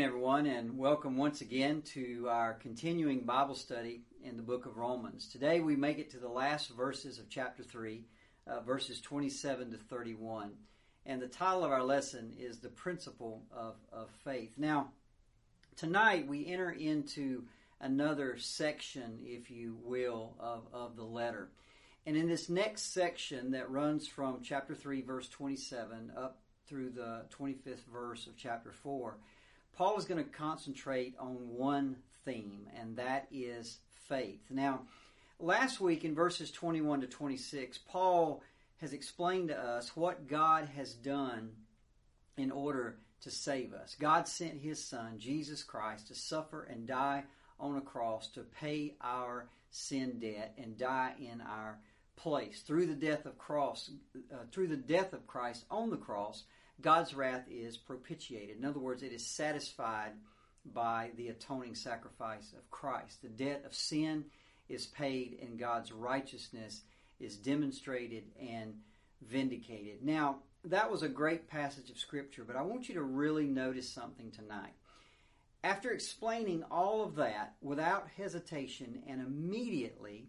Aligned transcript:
Everyone, 0.00 0.46
and 0.46 0.78
welcome 0.78 1.18
once 1.18 1.42
again 1.42 1.82
to 1.82 2.26
our 2.30 2.54
continuing 2.54 3.20
Bible 3.20 3.54
study 3.54 4.00
in 4.24 4.38
the 4.38 4.42
book 4.42 4.64
of 4.64 4.78
Romans. 4.78 5.28
Today 5.28 5.60
we 5.60 5.76
make 5.76 5.98
it 5.98 6.08
to 6.12 6.16
the 6.16 6.26
last 6.26 6.70
verses 6.70 7.18
of 7.18 7.28
chapter 7.28 7.62
3, 7.62 8.06
uh, 8.46 8.60
verses 8.60 8.98
27 9.02 9.72
to 9.72 9.76
31. 9.76 10.52
And 11.04 11.20
the 11.20 11.28
title 11.28 11.66
of 11.66 11.70
our 11.70 11.82
lesson 11.82 12.32
is 12.38 12.60
The 12.60 12.70
Principle 12.70 13.42
of, 13.52 13.74
of 13.92 14.08
Faith. 14.24 14.54
Now, 14.56 14.92
tonight 15.76 16.26
we 16.26 16.46
enter 16.46 16.70
into 16.70 17.44
another 17.78 18.38
section, 18.38 19.18
if 19.22 19.50
you 19.50 19.76
will, 19.82 20.34
of, 20.40 20.62
of 20.72 20.96
the 20.96 21.04
letter. 21.04 21.50
And 22.06 22.16
in 22.16 22.26
this 22.26 22.48
next 22.48 22.94
section 22.94 23.50
that 23.50 23.70
runs 23.70 24.08
from 24.08 24.40
chapter 24.42 24.74
3, 24.74 25.02
verse 25.02 25.28
27 25.28 26.12
up 26.16 26.38
through 26.66 26.88
the 26.88 27.26
25th 27.38 27.84
verse 27.92 28.26
of 28.26 28.34
chapter 28.38 28.72
4, 28.72 29.18
Paul 29.76 29.98
is 29.98 30.04
going 30.04 30.22
to 30.22 30.30
concentrate 30.30 31.14
on 31.18 31.56
one 31.56 31.96
theme, 32.24 32.68
and 32.78 32.96
that 32.96 33.28
is 33.32 33.78
faith. 34.08 34.42
Now, 34.50 34.82
last 35.38 35.80
week 35.80 36.04
in 36.04 36.14
verses 36.14 36.50
21 36.50 37.02
to 37.02 37.06
26, 37.06 37.78
Paul 37.88 38.42
has 38.80 38.92
explained 38.92 39.48
to 39.48 39.58
us 39.58 39.96
what 39.96 40.28
God 40.28 40.68
has 40.76 40.94
done 40.94 41.52
in 42.36 42.50
order 42.50 42.96
to 43.22 43.30
save 43.30 43.74
us. 43.74 43.96
God 43.98 44.26
sent 44.26 44.60
his 44.60 44.82
son, 44.82 45.18
Jesus 45.18 45.62
Christ, 45.62 46.08
to 46.08 46.14
suffer 46.14 46.62
and 46.64 46.86
die 46.86 47.24
on 47.58 47.76
a 47.76 47.82
cross 47.82 48.28
to 48.30 48.40
pay 48.40 48.94
our 49.02 49.48
sin 49.70 50.18
debt 50.18 50.54
and 50.58 50.78
die 50.78 51.12
in 51.20 51.40
our 51.42 51.78
place. 52.16 52.62
Through 52.62 52.86
the 52.86 52.94
death 52.94 53.26
of 53.26 53.38
cross, 53.38 53.90
uh, 54.32 54.36
through 54.50 54.68
the 54.68 54.76
death 54.76 55.12
of 55.12 55.26
Christ 55.26 55.64
on 55.70 55.90
the 55.90 55.96
cross, 55.96 56.44
God's 56.80 57.14
wrath 57.14 57.46
is 57.50 57.76
propitiated. 57.76 58.58
In 58.58 58.64
other 58.64 58.78
words, 58.78 59.02
it 59.02 59.12
is 59.12 59.26
satisfied 59.26 60.12
by 60.64 61.10
the 61.16 61.28
atoning 61.28 61.74
sacrifice 61.74 62.52
of 62.52 62.70
Christ. 62.70 63.22
The 63.22 63.28
debt 63.28 63.62
of 63.64 63.74
sin 63.74 64.26
is 64.68 64.86
paid 64.86 65.38
and 65.42 65.58
God's 65.58 65.92
righteousness 65.92 66.82
is 67.18 67.36
demonstrated 67.36 68.24
and 68.40 68.74
vindicated. 69.22 70.02
Now, 70.02 70.38
that 70.64 70.90
was 70.90 71.02
a 71.02 71.08
great 71.08 71.48
passage 71.48 71.90
of 71.90 71.98
Scripture, 71.98 72.44
but 72.44 72.56
I 72.56 72.62
want 72.62 72.88
you 72.88 72.94
to 72.94 73.02
really 73.02 73.46
notice 73.46 73.88
something 73.88 74.30
tonight. 74.30 74.74
After 75.62 75.90
explaining 75.90 76.62
all 76.70 77.02
of 77.02 77.16
that 77.16 77.54
without 77.60 78.08
hesitation 78.16 79.02
and 79.06 79.20
immediately, 79.20 80.28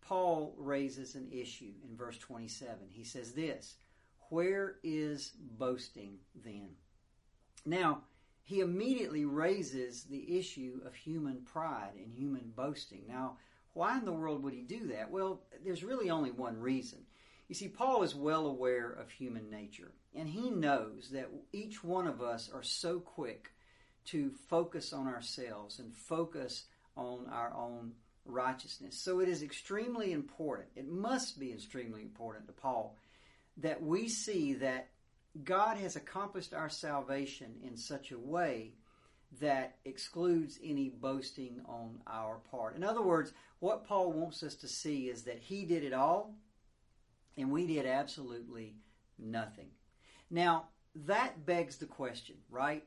Paul 0.00 0.54
raises 0.56 1.14
an 1.14 1.28
issue 1.32 1.72
in 1.88 1.96
verse 1.96 2.18
27. 2.18 2.78
He 2.90 3.04
says 3.04 3.32
this 3.32 3.76
Where 4.30 4.76
is 4.82 5.32
boasting 5.58 6.18
then? 6.44 6.70
Now, 7.64 8.02
he 8.42 8.60
immediately 8.60 9.24
raises 9.24 10.04
the 10.04 10.38
issue 10.38 10.80
of 10.86 10.94
human 10.94 11.42
pride 11.42 11.94
and 11.96 12.12
human 12.12 12.52
boasting. 12.54 13.02
Now, 13.08 13.38
why 13.72 13.98
in 13.98 14.04
the 14.04 14.12
world 14.12 14.42
would 14.42 14.54
he 14.54 14.62
do 14.62 14.86
that? 14.88 15.10
Well, 15.10 15.42
there's 15.64 15.84
really 15.84 16.10
only 16.10 16.30
one 16.30 16.58
reason. 16.60 17.00
You 17.48 17.54
see, 17.54 17.68
Paul 17.68 18.02
is 18.02 18.14
well 18.14 18.46
aware 18.46 18.90
of 18.90 19.10
human 19.10 19.50
nature, 19.50 19.92
and 20.14 20.28
he 20.28 20.50
knows 20.50 21.10
that 21.10 21.28
each 21.52 21.84
one 21.84 22.06
of 22.06 22.20
us 22.22 22.50
are 22.52 22.62
so 22.62 23.00
quick 23.00 23.52
to 24.06 24.30
focus 24.48 24.92
on 24.92 25.06
ourselves 25.06 25.78
and 25.78 25.94
focus 25.94 26.64
on 26.96 27.26
our 27.30 27.52
own 27.54 27.92
righteousness. 28.24 28.98
So 28.98 29.20
it 29.20 29.28
is 29.28 29.42
extremely 29.42 30.12
important, 30.12 30.68
it 30.74 30.88
must 30.88 31.38
be 31.38 31.52
extremely 31.52 32.02
important 32.02 32.46
to 32.46 32.52
Paul, 32.52 32.96
that 33.58 33.82
we 33.82 34.08
see 34.08 34.54
that 34.54 34.88
God 35.44 35.76
has 35.76 35.96
accomplished 35.96 36.54
our 36.54 36.68
salvation 36.68 37.54
in 37.62 37.76
such 37.76 38.10
a 38.10 38.18
way 38.18 38.72
that 39.40 39.76
excludes 39.84 40.58
any 40.62 40.88
boasting 40.88 41.60
on 41.66 42.00
our 42.06 42.36
part. 42.50 42.76
In 42.76 42.84
other 42.84 43.02
words, 43.02 43.32
what 43.58 43.86
Paul 43.86 44.12
wants 44.12 44.42
us 44.42 44.54
to 44.56 44.68
see 44.68 45.08
is 45.08 45.22
that 45.22 45.38
he 45.40 45.64
did 45.64 45.84
it 45.84 45.92
all 45.92 46.34
and 47.36 47.50
we 47.50 47.66
did 47.66 47.86
absolutely 47.86 48.76
nothing. 49.18 49.68
Now, 50.30 50.68
that 51.04 51.44
begs 51.44 51.76
the 51.76 51.86
question, 51.86 52.36
right? 52.50 52.84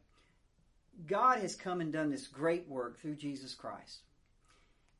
God 1.05 1.39
has 1.39 1.55
come 1.55 1.81
and 1.81 1.93
done 1.93 2.09
this 2.09 2.27
great 2.27 2.67
work 2.67 2.99
through 2.99 3.15
Jesus 3.15 3.53
Christ. 3.53 3.99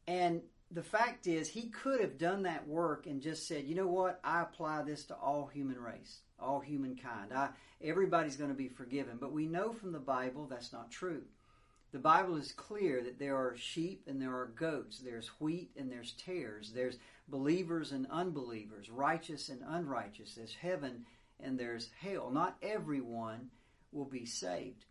And 0.08 0.41
the 0.72 0.84
fact 0.84 1.25
is, 1.25 1.50
he 1.50 1.69
could 1.69 2.00
have 2.00 2.18
done 2.18 2.44
that 2.44 2.68
work 2.68 3.07
and 3.07 3.22
just 3.22 3.47
said, 3.47 3.66
you 3.66 3.75
know 3.75 3.88
what, 3.88 4.19
I 4.24 4.41
apply 4.41 4.84
this 4.84 5.03
to 5.06 5.16
all 5.16 5.47
human 5.47 5.80
race, 5.80 6.19
all 6.40 6.59
humankind. 6.59 7.34
I, 7.34 7.50
everybody's 7.84 8.35
going 8.35 8.52
to 8.52 8.56
be 8.56 8.68
forgiven. 8.68 9.18
But 9.19 9.31
we 9.31 9.47
know 9.47 9.74
from 9.74 9.91
the 9.91 10.00
Bible 10.00 10.46
that's 10.47 10.72
not 10.72 10.91
true. 10.91 11.24
The 11.91 12.00
Bible 12.00 12.38
is 12.38 12.52
clear 12.52 13.02
that 13.02 13.18
there 13.18 13.35
are 13.35 13.56
sheep 13.58 14.03
and 14.06 14.22
there 14.22 14.35
are 14.35 14.53
goats. 14.56 15.00
There's 15.00 15.29
wheat 15.40 15.72
and 15.75 15.91
there's 15.91 16.12
tares. 16.13 16.72
There's 16.72 16.97
believers 17.28 17.91
and 17.91 18.06
unbelievers, 18.12 18.91
righteous 18.91 19.50
and 19.50 19.62
unrighteous. 19.68 20.35
There's 20.35 20.53
heaven 20.53 21.06
and 21.40 21.58
there's 21.59 21.90
hell. 22.00 22.29
Not 22.29 22.58
everyone 22.62 23.50
will 23.91 24.06
be 24.06 24.25
saved. 24.25 24.85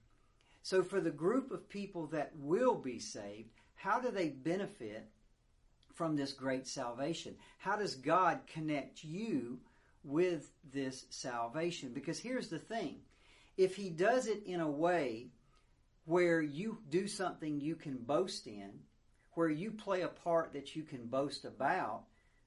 So, 0.62 0.82
for 0.82 1.00
the 1.00 1.10
group 1.10 1.52
of 1.52 1.68
people 1.68 2.06
that 2.08 2.32
will 2.36 2.74
be 2.74 2.98
saved, 2.98 3.50
how 3.76 4.00
do 4.00 4.10
they 4.10 4.28
benefit 4.28 5.08
from 5.98 6.14
this 6.14 6.32
great 6.32 6.66
salvation? 6.68 7.34
How 7.58 7.76
does 7.76 7.96
God 7.96 8.38
connect 8.46 9.02
you 9.02 9.58
with 10.04 10.48
this 10.72 11.06
salvation? 11.10 11.90
Because 11.92 12.20
here's 12.20 12.48
the 12.48 12.60
thing 12.60 13.00
if 13.56 13.74
He 13.74 13.90
does 13.90 14.28
it 14.28 14.44
in 14.46 14.60
a 14.60 14.70
way 14.70 15.26
where 16.04 16.40
you 16.40 16.78
do 16.88 17.08
something 17.08 17.60
you 17.60 17.74
can 17.74 17.96
boast 17.96 18.46
in, 18.46 18.70
where 19.32 19.50
you 19.50 19.72
play 19.72 20.02
a 20.02 20.08
part 20.08 20.52
that 20.52 20.76
you 20.76 20.84
can 20.84 21.06
boast 21.06 21.44
about, 21.44 22.04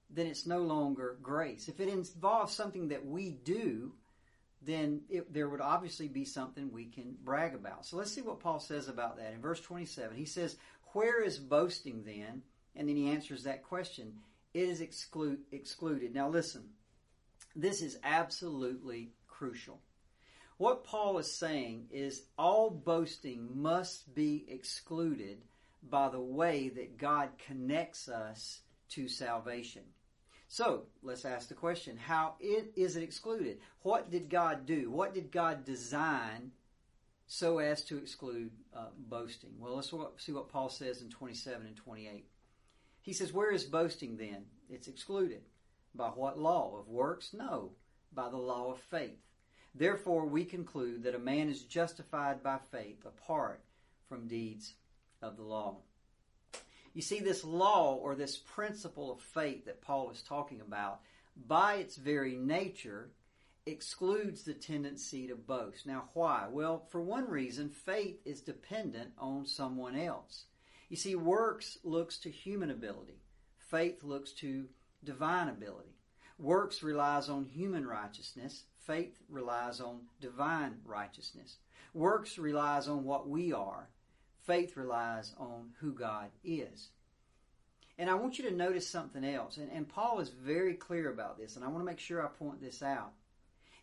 then 0.09 0.27
it's 0.27 0.47
no 0.47 0.59
longer 0.61 1.17
grace. 1.21 1.67
If 1.67 1.81
it 1.81 1.89
involves 1.89 2.53
something 2.53 2.87
that 2.87 3.05
we 3.05 3.31
do, 3.31 3.91
then 4.61 5.01
it, 5.09 5.33
there 5.33 5.49
would 5.49 5.61
obviously 5.61 6.07
be 6.07 6.23
something 6.23 6.71
we 6.71 6.85
can 6.85 7.15
brag 7.23 7.53
about. 7.53 7.85
So 7.85 7.97
let's 7.97 8.11
see 8.13 8.21
what 8.21 8.39
Paul 8.39 8.59
says 8.59 8.87
about 8.87 9.17
that. 9.17 9.33
In 9.33 9.41
verse 9.41 9.59
27, 9.59 10.15
he 10.15 10.25
says, 10.25 10.55
Where 10.93 11.21
is 11.21 11.37
boasting 11.37 12.03
then? 12.05 12.43
And 12.75 12.87
then 12.87 12.95
he 12.95 13.09
answers 13.09 13.43
that 13.43 13.63
question. 13.63 14.13
It 14.53 14.67
is 14.67 14.81
exclude, 14.81 15.39
excluded. 15.51 16.13
Now 16.13 16.29
listen, 16.29 16.63
this 17.55 17.81
is 17.81 17.97
absolutely 18.03 19.11
crucial. 19.27 19.81
What 20.57 20.83
Paul 20.83 21.17
is 21.17 21.39
saying 21.39 21.87
is 21.91 22.23
all 22.37 22.69
boasting 22.69 23.49
must 23.61 24.13
be 24.13 24.45
excluded 24.47 25.41
by 25.89 26.09
the 26.09 26.21
way 26.21 26.69
that 26.69 26.97
God 26.97 27.29
connects 27.47 28.07
us 28.07 28.61
to 28.89 29.07
salvation. 29.07 29.83
So 30.47 30.83
let's 31.01 31.25
ask 31.25 31.47
the 31.47 31.55
question: 31.55 31.97
How 31.97 32.35
it, 32.39 32.73
is 32.75 32.95
it 32.95 33.03
excluded? 33.03 33.59
What 33.81 34.11
did 34.11 34.29
God 34.29 34.65
do? 34.65 34.91
What 34.91 35.13
did 35.13 35.31
God 35.31 35.65
design 35.65 36.51
so 37.25 37.59
as 37.59 37.83
to 37.85 37.97
exclude 37.97 38.51
uh, 38.75 38.89
boasting? 38.97 39.51
Well, 39.57 39.75
let's 39.75 39.91
see 40.17 40.33
what 40.33 40.49
Paul 40.49 40.69
says 40.69 41.01
in 41.01 41.09
27 41.09 41.65
and 41.65 41.75
28. 41.75 42.27
He 43.01 43.13
says, 43.13 43.33
"Where 43.33 43.51
is 43.51 43.63
boasting 43.63 44.17
then? 44.17 44.45
It's 44.69 44.87
excluded. 44.87 45.43
By 45.93 46.09
what 46.09 46.39
law 46.39 46.77
of 46.77 46.87
works? 46.87 47.33
No, 47.33 47.75
by 48.13 48.29
the 48.29 48.37
law 48.37 48.71
of 48.71 48.79
faith. 48.79 49.19
Therefore, 49.73 50.25
we 50.25 50.45
conclude 50.45 51.03
that 51.03 51.15
a 51.15 51.19
man 51.19 51.49
is 51.49 51.63
justified 51.63 52.43
by 52.43 52.59
faith 52.59 53.05
apart 53.05 53.63
from 54.07 54.27
deeds 54.27 54.75
of 55.21 55.37
the 55.37 55.43
law." 55.43 55.81
You 56.93 57.01
see, 57.01 57.19
this 57.19 57.43
law 57.43 57.95
or 57.95 58.15
this 58.15 58.37
principle 58.37 59.11
of 59.11 59.21
faith 59.21 59.65
that 59.65 59.81
Paul 59.81 60.11
is 60.11 60.21
talking 60.21 60.59
about, 60.59 61.01
by 61.35 61.75
its 61.75 61.95
very 61.95 62.35
nature, 62.35 63.13
excludes 63.65 64.43
the 64.43 64.53
tendency 64.53 65.27
to 65.27 65.35
boast. 65.35 65.85
Now, 65.85 66.09
why? 66.13 66.47
Well, 66.47 66.85
for 66.89 67.01
one 67.01 67.29
reason, 67.29 67.69
faith 67.69 68.19
is 68.25 68.41
dependent 68.41 69.13
on 69.17 69.45
someone 69.45 69.95
else. 69.95 70.47
You 70.91 70.97
see, 70.97 71.15
works 71.15 71.79
looks 71.83 72.19
to 72.19 72.29
human 72.29 72.69
ability, 72.69 73.23
faith 73.57 74.03
looks 74.03 74.31
to 74.33 74.67
divine 75.03 75.47
ability. 75.47 75.95
Works 76.37 76.83
relies 76.83 77.29
on 77.29 77.45
human 77.45 77.87
righteousness, 77.87 78.65
faith 78.85 79.17
relies 79.29 79.79
on 79.79 80.01
divine 80.19 80.75
righteousness. 80.85 81.57
Works 81.93 82.37
relies 82.37 82.87
on 82.87 83.05
what 83.05 83.27
we 83.27 83.53
are, 83.53 83.87
Faith 84.45 84.75
relies 84.75 85.33
on 85.37 85.69
who 85.79 85.93
God 85.93 86.29
is. 86.43 86.89
And 87.97 88.09
I 88.09 88.15
want 88.15 88.39
you 88.39 88.49
to 88.49 88.55
notice 88.55 88.89
something 88.89 89.23
else. 89.23 89.57
And, 89.57 89.71
and 89.71 89.87
Paul 89.87 90.19
is 90.19 90.29
very 90.29 90.73
clear 90.73 91.11
about 91.11 91.37
this, 91.37 91.55
and 91.55 91.63
I 91.63 91.67
want 91.67 91.79
to 91.81 91.85
make 91.85 91.99
sure 91.99 92.21
I 92.21 92.27
point 92.27 92.59
this 92.61 92.81
out. 92.81 93.13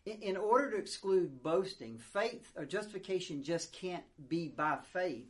In, 0.05 0.21
in 0.21 0.37
order 0.37 0.73
to 0.73 0.77
exclude 0.77 1.43
boasting, 1.43 1.99
faith 1.99 2.51
or 2.57 2.65
justification 2.65 3.43
just 3.43 3.73
can't 3.73 4.05
be 4.29 4.49
by 4.49 4.79
faith. 4.93 5.29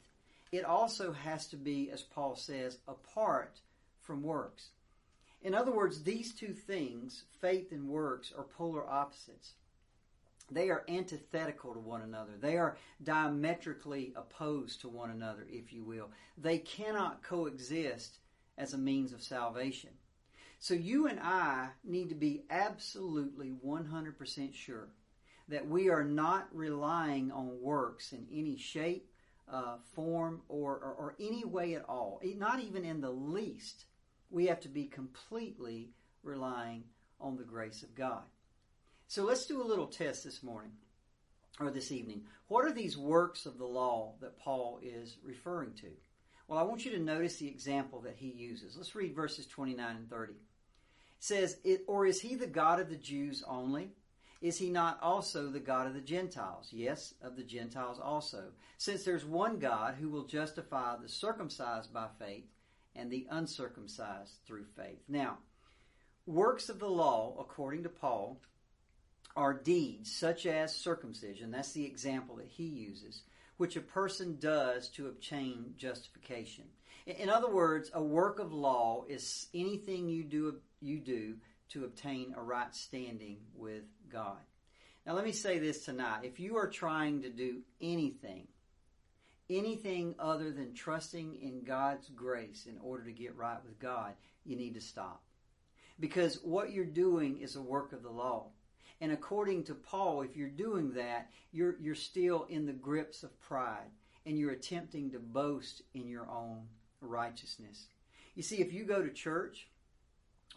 It 0.50 0.64
also 0.64 1.12
has 1.12 1.46
to 1.48 1.56
be, 1.56 1.90
as 1.90 2.02
Paul 2.02 2.34
says, 2.36 2.78
apart 2.88 3.60
from 4.00 4.22
works. 4.22 4.70
In 5.42 5.54
other 5.54 5.70
words, 5.70 6.02
these 6.02 6.34
two 6.34 6.52
things, 6.52 7.24
faith 7.40 7.70
and 7.70 7.88
works, 7.88 8.32
are 8.36 8.44
polar 8.44 8.88
opposites. 8.88 9.54
they 10.50 10.70
are 10.70 10.84
antithetical 10.88 11.74
to 11.74 11.78
one 11.78 12.02
another. 12.02 12.32
They 12.40 12.56
are 12.56 12.76
diametrically 13.02 14.12
opposed 14.16 14.80
to 14.80 14.88
one 14.88 15.10
another, 15.10 15.46
if 15.50 15.72
you 15.72 15.84
will. 15.84 16.10
They 16.38 16.58
cannot 16.58 17.22
coexist 17.22 18.18
as 18.56 18.72
a 18.72 18.78
means 18.78 19.12
of 19.12 19.22
salvation. 19.22 19.90
So 20.58 20.74
you 20.74 21.06
and 21.06 21.20
I 21.20 21.68
need 21.84 22.08
to 22.08 22.14
be 22.14 22.44
absolutely 22.50 23.52
100% 23.64 24.54
sure 24.54 24.88
that 25.48 25.68
we 25.68 25.88
are 25.88 26.04
not 26.04 26.48
relying 26.52 27.30
on 27.30 27.60
works 27.60 28.12
in 28.12 28.26
any 28.32 28.56
shape, 28.56 29.08
uh, 29.50 29.76
form, 29.94 30.42
or, 30.48 30.72
or, 30.72 30.94
or 30.98 31.14
any 31.20 31.44
way 31.44 31.74
at 31.74 31.84
all. 31.88 32.20
Not 32.36 32.60
even 32.60 32.84
in 32.84 33.00
the 33.00 33.10
least. 33.10 33.84
We 34.30 34.46
have 34.46 34.60
to 34.60 34.68
be 34.68 34.84
completely 34.84 35.90
relying 36.22 36.84
on 37.20 37.36
the 37.36 37.44
grace 37.44 37.82
of 37.82 37.94
God. 37.94 38.22
So 39.06 39.24
let's 39.24 39.46
do 39.46 39.62
a 39.62 39.66
little 39.66 39.86
test 39.86 40.24
this 40.24 40.42
morning 40.42 40.72
or 41.60 41.70
this 41.70 41.90
evening. 41.90 42.22
What 42.48 42.64
are 42.64 42.72
these 42.72 42.96
works 42.96 43.46
of 43.46 43.58
the 43.58 43.64
law 43.66 44.14
that 44.20 44.38
Paul 44.38 44.80
is 44.82 45.16
referring 45.22 45.72
to? 45.74 45.88
Well, 46.46 46.58
I 46.58 46.62
want 46.62 46.84
you 46.84 46.92
to 46.92 46.98
notice 46.98 47.36
the 47.36 47.48
example 47.48 48.00
that 48.02 48.16
he 48.16 48.28
uses. 48.28 48.76
Let's 48.76 48.94
read 48.94 49.14
verses 49.14 49.46
29 49.46 49.96
and 49.96 50.10
30. 50.10 50.32
It 50.32 50.38
says, 51.20 51.58
Or 51.86 52.06
is 52.06 52.20
he 52.20 52.36
the 52.36 52.46
God 52.46 52.80
of 52.80 52.88
the 52.88 52.96
Jews 52.96 53.42
only? 53.46 53.92
Is 54.40 54.58
he 54.58 54.70
not 54.70 54.98
also 55.02 55.48
the 55.48 55.58
God 55.58 55.86
of 55.86 55.94
the 55.94 56.00
Gentiles? 56.00 56.68
Yes, 56.70 57.14
of 57.20 57.36
the 57.36 57.42
Gentiles 57.42 57.98
also. 58.00 58.44
Since 58.76 59.04
there's 59.04 59.24
one 59.24 59.58
God 59.58 59.96
who 59.96 60.08
will 60.08 60.24
justify 60.24 60.96
the 60.96 61.08
circumcised 61.08 61.92
by 61.92 62.06
faith 62.18 62.46
and 62.94 63.10
the 63.10 63.26
uncircumcised 63.30 64.34
through 64.46 64.66
faith. 64.76 65.02
Now, 65.08 65.38
works 66.26 66.68
of 66.68 66.78
the 66.78 66.88
law, 66.88 67.34
according 67.40 67.82
to 67.82 67.88
Paul, 67.88 68.40
are 69.34 69.54
deeds 69.54 70.12
such 70.12 70.46
as 70.46 70.74
circumcision. 70.74 71.50
That's 71.50 71.72
the 71.72 71.84
example 71.84 72.36
that 72.36 72.46
he 72.46 72.64
uses, 72.64 73.22
which 73.56 73.76
a 73.76 73.80
person 73.80 74.36
does 74.40 74.88
to 74.90 75.08
obtain 75.08 75.74
justification. 75.76 76.64
In 77.06 77.30
other 77.30 77.50
words, 77.50 77.90
a 77.94 78.02
work 78.02 78.38
of 78.38 78.52
law 78.52 79.04
is 79.08 79.46
anything 79.54 80.08
you 80.08 80.22
do 80.24 80.60
you 80.80 80.98
do 80.98 81.36
to 81.70 81.84
obtain 81.84 82.34
a 82.36 82.42
right 82.42 82.74
standing 82.74 83.38
with 83.54 83.84
God. 84.10 84.38
Now 85.06 85.14
let 85.14 85.24
me 85.24 85.32
say 85.32 85.58
this 85.58 85.84
tonight. 85.84 86.24
If 86.24 86.40
you 86.40 86.56
are 86.56 86.68
trying 86.68 87.22
to 87.22 87.30
do 87.30 87.60
anything, 87.80 88.46
anything 89.48 90.14
other 90.18 90.50
than 90.50 90.74
trusting 90.74 91.36
in 91.36 91.64
God's 91.64 92.08
grace 92.10 92.66
in 92.68 92.78
order 92.82 93.04
to 93.04 93.12
get 93.12 93.36
right 93.36 93.62
with 93.64 93.78
God, 93.78 94.14
you 94.44 94.56
need 94.56 94.74
to 94.74 94.80
stop. 94.80 95.22
Because 96.00 96.36
what 96.42 96.72
you're 96.72 96.84
doing 96.84 97.38
is 97.38 97.56
a 97.56 97.62
work 97.62 97.92
of 97.92 98.02
the 98.02 98.10
law. 98.10 98.48
And 99.00 99.12
according 99.12 99.64
to 99.64 99.74
Paul, 99.74 100.22
if 100.22 100.36
you're 100.36 100.48
doing 100.48 100.92
that, 100.94 101.30
you're, 101.52 101.76
you're 101.80 101.94
still 101.94 102.46
in 102.48 102.66
the 102.66 102.72
grips 102.72 103.22
of 103.22 103.40
pride 103.40 103.90
and 104.26 104.38
you're 104.38 104.50
attempting 104.50 105.10
to 105.12 105.18
boast 105.18 105.82
in 105.94 106.08
your 106.08 106.28
own 106.28 106.66
righteousness. 107.00 107.86
You 108.34 108.42
see, 108.42 108.56
if 108.56 108.72
you 108.72 108.84
go 108.84 109.02
to 109.02 109.10
church, 109.10 109.68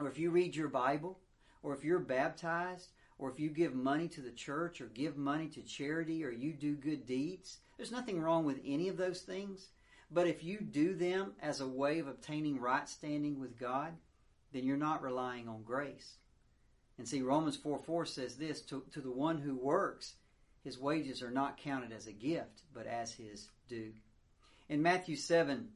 or 0.03 0.09
if 0.09 0.18
you 0.18 0.30
read 0.30 0.56
your 0.56 0.68
Bible, 0.68 1.19
or 1.63 1.74
if 1.74 1.83
you're 1.83 2.00
baptized, 2.00 2.89
or 3.18 3.30
if 3.30 3.39
you 3.39 3.50
give 3.50 3.75
money 3.75 4.07
to 4.09 4.21
the 4.21 4.31
church, 4.31 4.81
or 4.81 4.88
give 4.88 5.15
money 5.15 5.48
to 5.48 5.62
charity, 5.62 6.24
or 6.24 6.31
you 6.31 6.53
do 6.53 6.74
good 6.75 7.06
deeds, 7.06 7.59
there's 7.77 7.92
nothing 7.92 8.21
wrong 8.21 8.45
with 8.45 8.59
any 8.65 8.89
of 8.89 8.98
those 8.98 9.21
things. 9.21 9.69
But 10.09 10.27
if 10.27 10.44
you 10.44 10.59
do 10.59 10.94
them 10.94 11.33
as 11.42 11.62
a 11.62 11.68
way 11.68 12.00
of 12.00 12.07
obtaining 12.07 12.59
right 12.59 12.88
standing 12.89 13.39
with 13.39 13.57
God, 13.57 13.94
then 14.51 14.65
you're 14.65 14.77
not 14.77 15.01
relying 15.01 15.48
on 15.48 15.63
grace. 15.63 16.15
And 16.98 17.07
see, 17.07 17.21
Romans 17.21 17.56
4 17.56 17.80
4 17.80 18.06
says 18.06 18.36
this 18.36 18.62
to, 18.63 18.83
to 18.92 19.01
the 19.01 19.12
one 19.12 19.38
who 19.38 19.56
works, 19.56 20.15
his 20.63 20.77
wages 20.77 21.21
are 21.24 21.31
not 21.31 21.57
counted 21.57 21.92
as 21.92 22.07
a 22.07 22.12
gift, 22.12 22.62
but 22.74 22.86
as 22.86 23.13
his 23.13 23.48
due. 23.69 23.94
In 24.69 24.81
Matthew 24.81 25.15
7, 25.15 25.69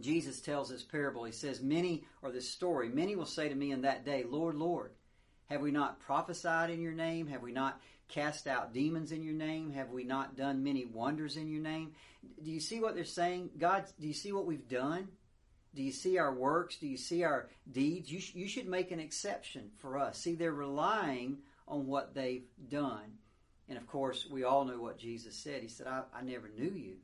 Jesus 0.00 0.40
tells 0.40 0.68
this 0.68 0.82
parable. 0.82 1.24
He 1.24 1.32
says, 1.32 1.60
Many, 1.60 2.04
or 2.22 2.30
this 2.30 2.48
story, 2.48 2.88
many 2.88 3.16
will 3.16 3.26
say 3.26 3.48
to 3.48 3.54
me 3.54 3.72
in 3.72 3.82
that 3.82 4.04
day, 4.04 4.24
Lord, 4.28 4.54
Lord, 4.54 4.92
have 5.46 5.60
we 5.60 5.70
not 5.70 6.00
prophesied 6.00 6.70
in 6.70 6.80
your 6.80 6.92
name? 6.92 7.26
Have 7.28 7.42
we 7.42 7.52
not 7.52 7.80
cast 8.08 8.46
out 8.46 8.72
demons 8.72 9.12
in 9.12 9.22
your 9.22 9.34
name? 9.34 9.72
Have 9.72 9.90
we 9.90 10.04
not 10.04 10.36
done 10.36 10.62
many 10.62 10.84
wonders 10.84 11.36
in 11.36 11.48
your 11.48 11.62
name? 11.62 11.92
Do 12.42 12.50
you 12.50 12.60
see 12.60 12.80
what 12.80 12.94
they're 12.94 13.04
saying? 13.04 13.50
God, 13.58 13.84
do 14.00 14.06
you 14.06 14.14
see 14.14 14.32
what 14.32 14.46
we've 14.46 14.68
done? 14.68 15.08
Do 15.74 15.82
you 15.82 15.92
see 15.92 16.18
our 16.18 16.34
works? 16.34 16.76
Do 16.76 16.86
you 16.86 16.96
see 16.96 17.22
our 17.24 17.48
deeds? 17.70 18.10
You, 18.10 18.20
sh- 18.20 18.34
you 18.34 18.48
should 18.48 18.66
make 18.66 18.90
an 18.90 19.00
exception 19.00 19.70
for 19.76 19.98
us. 19.98 20.18
See, 20.18 20.34
they're 20.34 20.52
relying 20.52 21.38
on 21.66 21.86
what 21.86 22.14
they've 22.14 22.46
done. 22.68 23.18
And 23.68 23.76
of 23.76 23.86
course, 23.86 24.26
we 24.30 24.44
all 24.44 24.64
know 24.64 24.80
what 24.80 24.98
Jesus 24.98 25.36
said. 25.36 25.62
He 25.62 25.68
said, 25.68 25.86
I, 25.86 26.02
I 26.14 26.22
never 26.22 26.48
knew 26.48 26.72
you. 26.72 26.96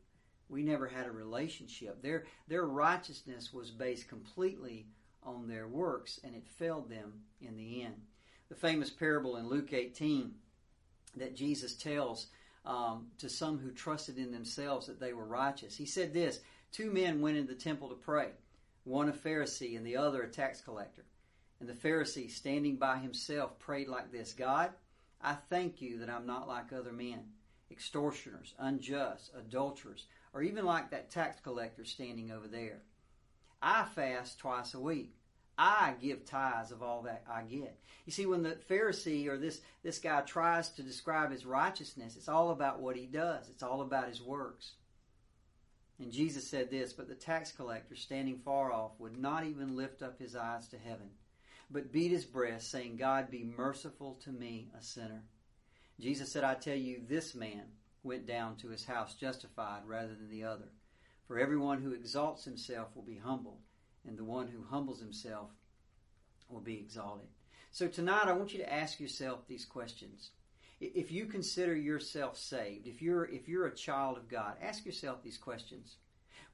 We 0.48 0.62
never 0.62 0.86
had 0.86 1.06
a 1.06 1.10
relationship. 1.10 2.02
Their, 2.02 2.24
their 2.48 2.66
righteousness 2.66 3.52
was 3.52 3.70
based 3.70 4.08
completely 4.08 4.86
on 5.22 5.48
their 5.48 5.66
works, 5.66 6.20
and 6.22 6.34
it 6.34 6.46
failed 6.46 6.90
them 6.90 7.12
in 7.40 7.56
the 7.56 7.82
end. 7.82 7.94
The 8.48 8.54
famous 8.54 8.90
parable 8.90 9.36
in 9.36 9.48
Luke 9.48 9.72
18 9.72 10.34
that 11.16 11.36
Jesus 11.36 11.74
tells 11.74 12.26
um, 12.66 13.06
to 13.18 13.28
some 13.28 13.58
who 13.58 13.70
trusted 13.70 14.18
in 14.18 14.32
themselves 14.32 14.86
that 14.86 15.00
they 15.00 15.12
were 15.12 15.24
righteous. 15.24 15.76
He 15.76 15.86
said 15.86 16.12
this 16.12 16.40
Two 16.72 16.90
men 16.90 17.20
went 17.20 17.36
into 17.36 17.52
the 17.54 17.60
temple 17.60 17.88
to 17.88 17.94
pray 17.94 18.30
one 18.84 19.08
a 19.08 19.12
Pharisee 19.12 19.76
and 19.76 19.86
the 19.86 19.96
other 19.96 20.22
a 20.22 20.28
tax 20.28 20.60
collector. 20.60 21.04
And 21.60 21.68
the 21.68 21.72
Pharisee, 21.72 22.30
standing 22.30 22.76
by 22.76 22.98
himself, 22.98 23.58
prayed 23.58 23.88
like 23.88 24.12
this 24.12 24.32
God, 24.32 24.70
I 25.22 25.34
thank 25.34 25.80
you 25.80 25.98
that 26.00 26.10
I'm 26.10 26.26
not 26.26 26.48
like 26.48 26.72
other 26.72 26.92
men, 26.92 27.20
extortioners, 27.70 28.54
unjust, 28.58 29.30
adulterers, 29.34 30.04
or 30.34 30.42
even 30.42 30.66
like 30.66 30.90
that 30.90 31.10
tax 31.10 31.40
collector 31.40 31.84
standing 31.84 32.30
over 32.32 32.48
there. 32.48 32.82
I 33.62 33.84
fast 33.94 34.38
twice 34.38 34.74
a 34.74 34.80
week. 34.80 35.14
I 35.56 35.94
give 36.02 36.24
tithes 36.24 36.72
of 36.72 36.82
all 36.82 37.02
that 37.02 37.22
I 37.30 37.42
get. 37.42 37.78
You 38.04 38.12
see, 38.12 38.26
when 38.26 38.42
the 38.42 38.58
Pharisee 38.68 39.28
or 39.28 39.38
this, 39.38 39.60
this 39.84 40.00
guy 40.00 40.20
tries 40.22 40.68
to 40.70 40.82
describe 40.82 41.30
his 41.30 41.46
righteousness, 41.46 42.16
it's 42.16 42.28
all 42.28 42.50
about 42.50 42.80
what 42.80 42.96
he 42.96 43.06
does. 43.06 43.48
It's 43.48 43.62
all 43.62 43.80
about 43.80 44.08
his 44.08 44.20
works. 44.20 44.72
And 46.00 46.10
Jesus 46.10 46.46
said 46.46 46.70
this, 46.70 46.92
but 46.92 47.08
the 47.08 47.14
tax 47.14 47.52
collector, 47.52 47.94
standing 47.94 48.40
far 48.44 48.72
off, 48.72 48.98
would 48.98 49.16
not 49.16 49.46
even 49.46 49.76
lift 49.76 50.02
up 50.02 50.18
his 50.18 50.34
eyes 50.34 50.66
to 50.68 50.76
heaven, 50.76 51.10
but 51.70 51.92
beat 51.92 52.10
his 52.10 52.24
breast, 52.24 52.68
saying, 52.68 52.96
God, 52.96 53.30
be 53.30 53.44
merciful 53.44 54.18
to 54.24 54.30
me, 54.30 54.68
a 54.76 54.82
sinner. 54.82 55.22
Jesus 56.00 56.32
said, 56.32 56.42
I 56.42 56.54
tell 56.54 56.76
you, 56.76 57.00
this 57.08 57.36
man 57.36 57.62
went 58.04 58.26
down 58.26 58.56
to 58.56 58.68
his 58.68 58.84
house 58.84 59.14
justified 59.14 59.82
rather 59.86 60.14
than 60.14 60.30
the 60.30 60.44
other. 60.44 60.68
For 61.26 61.38
everyone 61.38 61.80
who 61.80 61.92
exalts 61.92 62.44
himself 62.44 62.88
will 62.94 63.02
be 63.02 63.16
humbled, 63.16 63.60
and 64.06 64.16
the 64.16 64.24
one 64.24 64.48
who 64.48 64.62
humbles 64.62 65.00
himself 65.00 65.50
will 66.48 66.60
be 66.60 66.78
exalted. 66.78 67.28
So 67.72 67.88
tonight 67.88 68.28
I 68.28 68.32
want 68.34 68.52
you 68.52 68.58
to 68.58 68.72
ask 68.72 69.00
yourself 69.00 69.46
these 69.48 69.64
questions 69.64 70.30
if 70.80 71.10
you 71.10 71.26
consider 71.26 71.74
yourself 71.74 72.36
saved, 72.36 72.86
if 72.86 73.00
you're 73.00 73.24
if 73.24 73.48
you're 73.48 73.66
a 73.66 73.74
child 73.74 74.16
of 74.16 74.28
God, 74.28 74.56
ask 74.60 74.84
yourself 74.84 75.22
these 75.22 75.38
questions. 75.38 75.96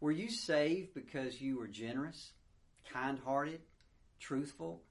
Were 0.00 0.12
you 0.12 0.30
saved 0.30 0.94
because 0.94 1.40
you 1.40 1.58
were 1.58 1.66
generous, 1.66 2.32
kind-hearted, 2.92 3.60
truthful? 4.18 4.82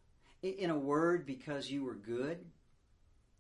In 0.42 0.70
a 0.70 0.78
word, 0.78 1.26
because 1.26 1.70
you 1.70 1.84
were 1.84 1.96
good? 1.96 2.46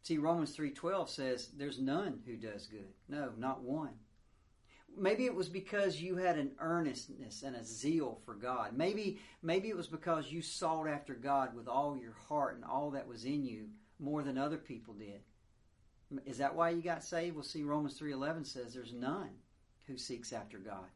See, 0.02 0.18
Romans 0.18 0.56
3:12 0.56 1.10
says 1.10 1.50
there's 1.50 1.80
none 1.80 2.22
who 2.26 2.36
does 2.36 2.68
good. 2.68 2.94
No, 3.08 3.34
not 3.38 3.62
one. 3.62 4.00
Maybe 4.98 5.26
it 5.26 5.36
was 5.36 5.50
because 5.50 6.02
you 6.02 6.16
had 6.16 6.38
an 6.38 6.56
earnestness 6.60 7.44
and 7.44 7.56
a 7.56 7.64
zeal 7.64 8.20
for 8.26 8.34
God. 8.34 8.76
Maybe 8.76 9.20
maybe 9.42 9.70
it 9.70 9.78
was 9.78 9.88
because 9.88 10.32
you 10.32 10.42
sought 10.42 10.88
after 10.88 11.14
God 11.14 11.54
with 11.54 11.68
all 11.68 11.98
your 11.98 12.16
heart 12.28 12.56
and 12.56 12.66
all 12.66 12.92
that 12.92 13.08
was 13.08 13.26
in 13.26 13.46
you 13.46 13.70
more 14.00 14.24
than 14.24 14.38
other 14.38 14.58
people 14.58 14.94
did. 14.94 15.22
Is 16.26 16.40
that 16.40 16.56
why 16.56 16.72
you 16.72 16.82
got 16.82 17.04
saved? 17.04 17.36
Well, 17.36 17.44
see, 17.44 17.64
Romans 17.64 18.00
3.11 18.00 18.46
says 18.46 18.74
there's 18.74 18.94
none 18.94 19.30
who 19.86 19.96
seeks 19.96 20.34
after 20.34 20.58
God. 20.58 20.88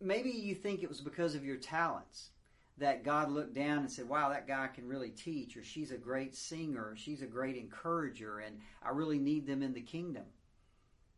Maybe 0.00 0.30
you 0.30 0.54
think 0.54 0.82
it 0.82 0.88
was 0.88 1.00
because 1.00 1.34
of 1.34 1.44
your 1.44 1.56
talents 1.56 2.30
that 2.82 3.04
God 3.04 3.30
looked 3.30 3.54
down 3.54 3.78
and 3.78 3.90
said, 3.90 4.08
wow, 4.08 4.28
that 4.30 4.48
guy 4.48 4.66
can 4.66 4.88
really 4.88 5.10
teach, 5.10 5.56
or 5.56 5.62
she's 5.62 5.92
a 5.92 5.96
great 5.96 6.34
singer, 6.34 6.90
or 6.90 6.96
she's 6.96 7.22
a 7.22 7.26
great 7.26 7.56
encourager, 7.56 8.40
and 8.40 8.58
I 8.84 8.90
really 8.90 9.20
need 9.20 9.46
them 9.46 9.62
in 9.62 9.72
the 9.72 9.80
kingdom. 9.80 10.24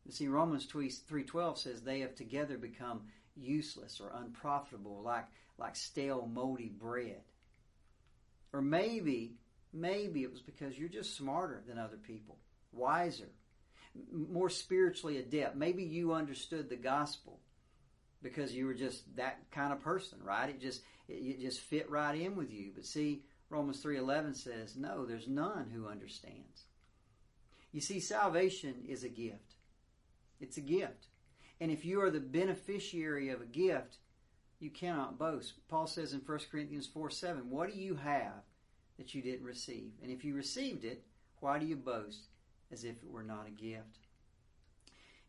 You 0.04 0.12
see, 0.12 0.28
Romans 0.28 0.66
3.12 0.66 1.56
says 1.56 1.80
they 1.80 2.00
have 2.00 2.14
together 2.14 2.58
become 2.58 3.04
useless 3.34 3.98
or 3.98 4.12
unprofitable, 4.14 5.00
like, 5.02 5.24
like 5.56 5.74
stale, 5.74 6.28
moldy 6.30 6.68
bread. 6.68 7.22
Or 8.52 8.60
maybe, 8.60 9.32
maybe 9.72 10.22
it 10.22 10.30
was 10.30 10.42
because 10.42 10.78
you're 10.78 10.90
just 10.90 11.16
smarter 11.16 11.62
than 11.66 11.78
other 11.78 11.96
people 11.96 12.36
wiser, 12.72 13.30
more 14.12 14.50
spiritually 14.50 15.16
adept. 15.16 15.56
Maybe 15.56 15.82
you 15.82 16.12
understood 16.12 16.68
the 16.68 16.76
gospel 16.76 17.40
because 18.24 18.54
you 18.54 18.66
were 18.66 18.74
just 18.74 19.04
that 19.16 19.38
kind 19.52 19.72
of 19.72 19.80
person, 19.80 20.18
right? 20.24 20.48
It 20.48 20.60
just 20.60 20.80
it, 21.08 21.40
just 21.40 21.60
fit 21.60 21.88
right 21.88 22.18
in 22.18 22.34
with 22.34 22.50
you. 22.50 22.72
But 22.74 22.86
see, 22.86 23.22
Romans 23.50 23.80
3:11 23.82 24.34
says, 24.34 24.76
"No, 24.76 25.04
there's 25.04 25.28
none 25.28 25.70
who 25.70 25.86
understands." 25.86 26.64
You 27.70 27.80
see, 27.80 28.00
salvation 28.00 28.84
is 28.88 29.04
a 29.04 29.08
gift. 29.08 29.56
It's 30.40 30.56
a 30.56 30.62
gift. 30.62 31.08
And 31.60 31.70
if 31.70 31.84
you 31.84 32.00
are 32.00 32.10
the 32.10 32.20
beneficiary 32.20 33.28
of 33.28 33.40
a 33.40 33.46
gift, 33.46 33.98
you 34.58 34.70
cannot 34.70 35.18
boast. 35.18 35.54
Paul 35.68 35.86
says 35.86 36.12
in 36.12 36.20
1 36.20 36.38
Corinthians 36.50 36.86
4 36.86 37.10
7, 37.10 37.50
What 37.50 37.72
do 37.72 37.78
you 37.78 37.96
have 37.96 38.42
that 38.96 39.14
you 39.14 39.22
didn't 39.22 39.44
receive? 39.44 39.92
And 40.02 40.10
if 40.10 40.24
you 40.24 40.34
received 40.34 40.84
it, 40.84 41.04
why 41.40 41.58
do 41.58 41.66
you 41.66 41.76
boast 41.76 42.28
as 42.72 42.84
if 42.84 43.02
it 43.02 43.10
were 43.10 43.22
not 43.22 43.46
a 43.46 43.50
gift? 43.50 44.03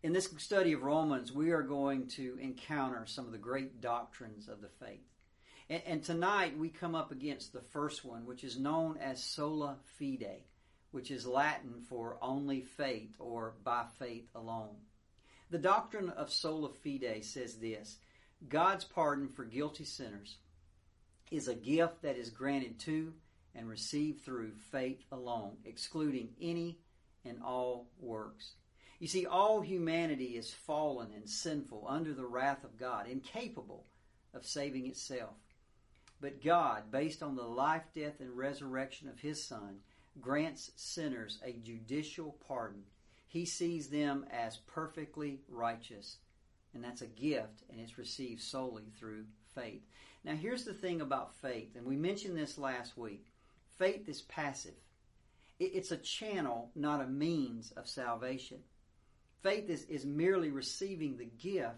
In 0.05 0.13
this 0.13 0.29
study 0.38 0.74
of 0.74 0.83
Romans, 0.83 1.31
we 1.31 1.50
are 1.50 1.63
going 1.63 2.05
to 2.09 2.38
encounter 2.39 3.07
some 3.07 3.25
of 3.25 3.31
the 3.31 3.39
great 3.39 3.81
doctrines 3.81 4.47
of 4.47 4.62
the 4.62 4.69
faith. 4.69 5.01
And, 5.67 5.81
and, 5.88 6.03
tonight 6.03 6.55
we 6.55 6.69
come 6.69 6.93
up 6.93 7.12
against 7.12 7.51
the 7.51 7.63
first 7.63 8.05
one, 8.05 8.27
which 8.27 8.43
is 8.43 8.59
known 8.59 8.97
as 8.97 9.24
sola 9.24 9.77
fide, 9.97 10.43
which 10.91 11.09
is 11.09 11.25
Latin 11.25 11.81
for 11.89 12.19
only 12.21 12.62
faith 12.62 13.15
or 13.17 13.55
by 13.63 13.85
faith 13.97 14.29
alone. 14.35 14.75
The 15.50 15.57
doctrine 15.57 16.09
of 16.09 16.31
sola 16.31 16.69
fide 16.69 17.25
says 17.25 17.55
this 17.55 17.97
God's 18.47 18.85
pardon 18.85 19.27
for 19.27 19.43
guilty 19.43 19.85
sinners 19.85 20.38
is 21.31 21.47
a 21.47 21.55
gift 21.55 22.03
that 22.03 22.15
is 22.15 22.29
granted 22.29 22.77
to 22.81 23.12
and 23.55 23.67
received 23.67 24.24
through 24.24 24.51
faith 24.71 25.03
alone, 25.12 25.53
excluding 25.65 26.29
any 26.39 26.77
and 27.25 27.41
all 27.41 27.88
works. 28.00 28.51
You 28.99 29.07
see, 29.07 29.25
all 29.25 29.61
humanity 29.61 30.37
is 30.37 30.53
fallen 30.53 31.09
and 31.13 31.29
sinful 31.29 31.85
under 31.87 32.13
the 32.13 32.25
wrath 32.25 32.63
of 32.63 32.77
God, 32.77 33.07
incapable 33.07 33.85
of 34.33 34.45
saving 34.45 34.87
itself. 34.87 35.35
But 36.21 36.41
God, 36.43 36.91
based 36.91 37.21
on 37.21 37.35
the 37.35 37.43
life, 37.43 37.83
death, 37.93 38.19
and 38.19 38.37
resurrection 38.37 39.09
of 39.09 39.19
His 39.19 39.43
Son, 39.43 39.79
grants 40.21 40.71
sinners 40.75 41.39
a 41.43 41.53
judicial 41.53 42.37
pardon. 42.47 42.83
He 43.27 43.45
sees 43.45 43.89
them 43.89 44.25
as 44.31 44.57
perfectly 44.57 45.41
righteous. 45.49 46.17
And 46.73 46.83
that's 46.83 47.01
a 47.01 47.07
gift, 47.07 47.63
and 47.69 47.79
it's 47.79 47.97
received 47.97 48.41
solely 48.41 48.91
through 48.97 49.25
faith. 49.53 49.81
Now, 50.23 50.35
here's 50.35 50.65
the 50.65 50.73
thing 50.73 51.01
about 51.01 51.35
faith, 51.35 51.75
and 51.75 51.85
we 51.85 51.95
mentioned 51.95 52.37
this 52.37 52.57
last 52.57 52.97
week 52.97 53.25
faith 53.77 54.07
is 54.07 54.21
passive, 54.21 54.73
it's 55.59 55.91
a 55.91 55.97
channel, 55.97 56.71
not 56.75 57.01
a 57.01 57.07
means 57.07 57.71
of 57.71 57.87
salvation. 57.87 58.59
Faith 59.45 59.69
is, 59.69 59.83
is 59.83 60.07
merely 60.07 60.49
receiving 60.49 61.17
the 61.17 61.29
gift 61.37 61.75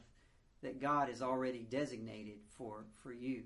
that 0.63 0.79
God 0.79 1.09
has 1.09 1.21
already 1.21 1.67
designated 1.69 2.37
for, 2.57 2.85
for 3.03 3.11
you. 3.11 3.43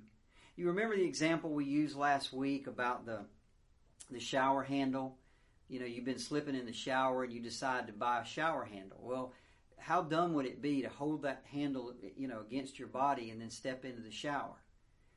You 0.55 0.67
remember 0.67 0.95
the 0.95 1.07
example 1.07 1.49
we 1.49 1.65
used 1.65 1.97
last 1.97 2.31
week 2.31 2.67
about 2.67 3.07
the 3.07 3.21
the 4.11 4.19
shower 4.19 4.61
handle? 4.61 5.17
You 5.69 5.79
know, 5.79 5.87
you've 5.87 6.05
been 6.05 6.19
slipping 6.19 6.53
in 6.53 6.67
the 6.67 6.71
shower 6.71 7.23
and 7.23 7.33
you 7.33 7.39
decide 7.39 7.87
to 7.87 7.93
buy 7.93 8.21
a 8.21 8.25
shower 8.25 8.63
handle. 8.63 8.99
Well, 9.01 9.33
how 9.79 10.03
dumb 10.03 10.33
would 10.33 10.45
it 10.45 10.61
be 10.61 10.83
to 10.83 10.89
hold 10.89 11.23
that 11.23 11.43
handle, 11.51 11.95
you 12.15 12.27
know, 12.27 12.41
against 12.41 12.77
your 12.77 12.89
body 12.89 13.31
and 13.31 13.41
then 13.41 13.49
step 13.49 13.85
into 13.85 14.03
the 14.03 14.11
shower? 14.11 14.61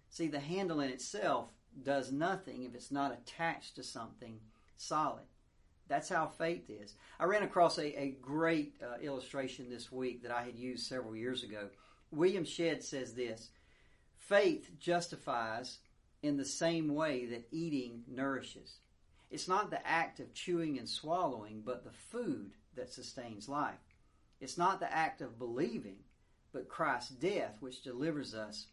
See, 0.08 0.28
the 0.28 0.40
handle 0.40 0.80
in 0.80 0.88
itself 0.88 1.50
does 1.82 2.10
nothing 2.10 2.64
if 2.64 2.74
it's 2.74 2.90
not 2.90 3.12
attached 3.12 3.76
to 3.76 3.82
something 3.82 4.40
solid. 4.78 5.24
That's 5.88 6.08
how 6.08 6.26
faith 6.26 6.70
is. 6.70 6.94
I 7.20 7.24
ran 7.24 7.42
across 7.42 7.78
a, 7.78 8.00
a 8.00 8.16
great 8.20 8.74
uh, 8.82 9.00
illustration 9.00 9.68
this 9.68 9.92
week 9.92 10.22
that 10.22 10.32
I 10.32 10.42
had 10.42 10.56
used 10.56 10.86
several 10.86 11.14
years 11.14 11.42
ago. 11.42 11.68
William 12.10 12.44
Shedd 12.44 12.82
says 12.82 13.14
this 13.14 13.50
Faith 14.16 14.70
justifies 14.78 15.78
in 16.22 16.36
the 16.38 16.44
same 16.44 16.94
way 16.94 17.26
that 17.26 17.48
eating 17.50 18.02
nourishes. 18.08 18.78
It's 19.30 19.48
not 19.48 19.70
the 19.70 19.86
act 19.86 20.20
of 20.20 20.32
chewing 20.32 20.78
and 20.78 20.88
swallowing, 20.88 21.62
but 21.64 21.84
the 21.84 21.90
food 21.90 22.52
that 22.76 22.92
sustains 22.92 23.48
life. 23.48 23.74
It's 24.40 24.56
not 24.56 24.80
the 24.80 24.92
act 24.92 25.20
of 25.20 25.38
believing, 25.38 25.98
but 26.52 26.68
Christ's 26.68 27.10
death 27.10 27.56
which 27.60 27.82
delivers 27.82 28.34
us 28.34 28.66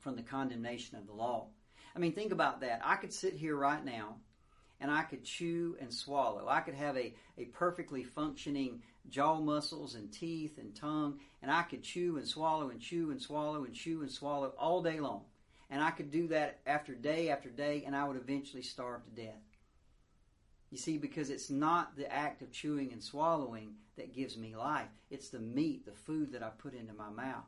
from 0.00 0.16
the 0.16 0.22
condemnation 0.22 0.96
of 0.96 1.06
the 1.06 1.12
law. 1.12 1.48
I 1.94 1.98
mean, 1.98 2.12
think 2.12 2.32
about 2.32 2.60
that. 2.60 2.80
I 2.84 2.96
could 2.96 3.12
sit 3.12 3.34
here 3.34 3.56
right 3.56 3.84
now 3.84 4.16
and 4.80 4.90
I 4.90 5.02
could 5.02 5.24
chew 5.24 5.76
and 5.80 5.92
swallow. 5.92 6.48
I 6.48 6.60
could 6.60 6.74
have 6.74 6.96
a, 6.96 7.14
a 7.36 7.44
perfectly 7.46 8.02
functioning 8.02 8.82
jaw 9.08 9.38
muscles 9.38 9.94
and 9.94 10.12
teeth 10.12 10.58
and 10.58 10.74
tongue, 10.74 11.20
and 11.42 11.50
I 11.50 11.62
could 11.62 11.82
chew 11.82 12.16
and 12.16 12.26
swallow 12.26 12.70
and 12.70 12.80
chew 12.80 13.10
and 13.10 13.20
swallow 13.20 13.64
and 13.64 13.74
chew 13.74 14.02
and 14.02 14.10
swallow 14.10 14.54
all 14.58 14.82
day 14.82 15.00
long. 15.00 15.22
And 15.68 15.82
I 15.82 15.90
could 15.90 16.10
do 16.10 16.28
that 16.28 16.60
after 16.66 16.94
day 16.94 17.30
after 17.30 17.48
day, 17.48 17.84
and 17.86 17.94
I 17.94 18.04
would 18.04 18.16
eventually 18.16 18.62
starve 18.62 19.04
to 19.04 19.10
death. 19.10 19.42
You 20.70 20.78
see, 20.78 20.98
because 20.98 21.30
it's 21.30 21.50
not 21.50 21.96
the 21.96 22.12
act 22.12 22.42
of 22.42 22.52
chewing 22.52 22.92
and 22.92 23.02
swallowing 23.02 23.74
that 23.96 24.14
gives 24.14 24.36
me 24.36 24.56
life, 24.56 24.88
it's 25.10 25.28
the 25.28 25.40
meat, 25.40 25.84
the 25.84 25.92
food 25.92 26.32
that 26.32 26.42
I 26.42 26.48
put 26.48 26.74
into 26.74 26.94
my 26.94 27.10
mouth. 27.10 27.44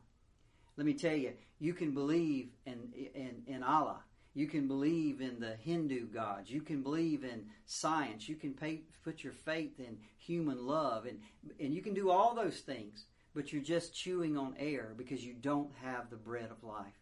Let 0.77 0.87
me 0.87 0.95
tell 0.95 1.15
you, 1.15 1.33
you 1.59 1.75
can 1.75 1.93
believe 1.93 2.51
in, 2.67 2.93
in, 3.15 3.43
in 3.47 3.63
Allah 3.63 4.03
you 4.35 4.47
can 4.47 4.67
believe 4.67 5.21
in 5.21 5.41
the 5.41 5.57
Hindu 5.57 6.07
gods. 6.07 6.51
You 6.51 6.63
can 6.63 6.83
believe 6.83 7.23
in 7.23 7.45
science. 7.67 8.29
You 8.29 8.37
can 8.37 8.55
pay, 8.55 8.83
put 9.05 9.23
your 9.23 9.33
faith 9.33 9.79
in 9.79 9.99
human 10.19 10.67
love. 10.67 11.05
And, 11.07 11.21
and 11.61 11.75
you 11.75 11.83
can 11.83 11.93
do 11.93 12.11
all 12.11 12.35
those 12.35 12.61
things, 12.61 13.05
but 13.35 13.53
you're 13.53 13.63
just 13.63 13.95
chewing 13.95 14.39
on 14.39 14.55
air 14.59 14.95
because 14.97 15.25
you 15.25 15.35
don't 15.35 15.71
have 15.83 16.09
the 16.09 16.17
bread 16.17 16.51
of 16.51 16.65
life. 16.65 16.95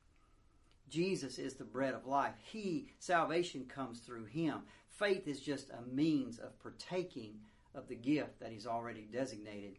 Jesus 0.88 1.38
is 1.38 1.54
the 1.54 1.64
bread 1.64 1.94
of 1.94 2.06
life. 2.06 2.34
He, 2.42 2.88
salvation 2.98 3.64
comes 3.66 4.00
through 4.00 4.24
Him. 4.24 4.62
Faith 4.88 5.28
is 5.28 5.40
just 5.40 5.70
a 5.70 5.94
means 5.94 6.38
of 6.38 6.60
partaking 6.60 7.34
of 7.76 7.86
the 7.86 7.94
gift 7.94 8.40
that 8.40 8.50
He's 8.50 8.66
already 8.66 9.06
designated 9.12 9.76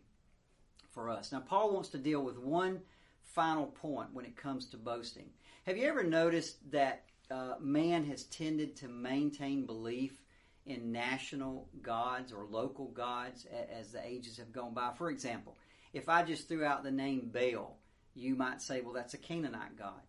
for 0.89 1.09
us. 1.09 1.33
Now, 1.33 1.41
Paul 1.41 1.73
wants 1.73 1.89
to 1.89 1.97
deal 1.97 2.21
with 2.23 2.37
one 2.37 2.79
final 3.23 3.67
point 3.67 4.13
when 4.13 4.25
it 4.25 4.37
comes 4.37 4.67
to 4.67 4.77
boasting. 4.77 5.29
Have 5.65 5.77
you 5.77 5.87
ever 5.87 6.03
noticed 6.03 6.71
that 6.71 7.03
uh, 7.31 7.55
man 7.59 8.03
has 8.05 8.23
tended 8.25 8.75
to 8.77 8.87
maintain 8.87 9.65
belief 9.65 10.21
in 10.65 10.91
national 10.91 11.67
gods 11.81 12.31
or 12.31 12.45
local 12.45 12.87
gods 12.87 13.47
as 13.71 13.91
the 13.91 14.05
ages 14.05 14.37
have 14.37 14.51
gone 14.51 14.73
by. 14.73 14.91
For 14.97 15.09
example, 15.09 15.57
if 15.93 16.09
I 16.09 16.23
just 16.23 16.47
threw 16.47 16.63
out 16.63 16.83
the 16.83 16.91
name 16.91 17.31
Baal, 17.33 17.77
you 18.13 18.35
might 18.35 18.61
say, 18.61 18.81
well, 18.81 18.93
that's 18.93 19.13
a 19.13 19.17
Canaanite 19.17 19.77
god. 19.77 20.01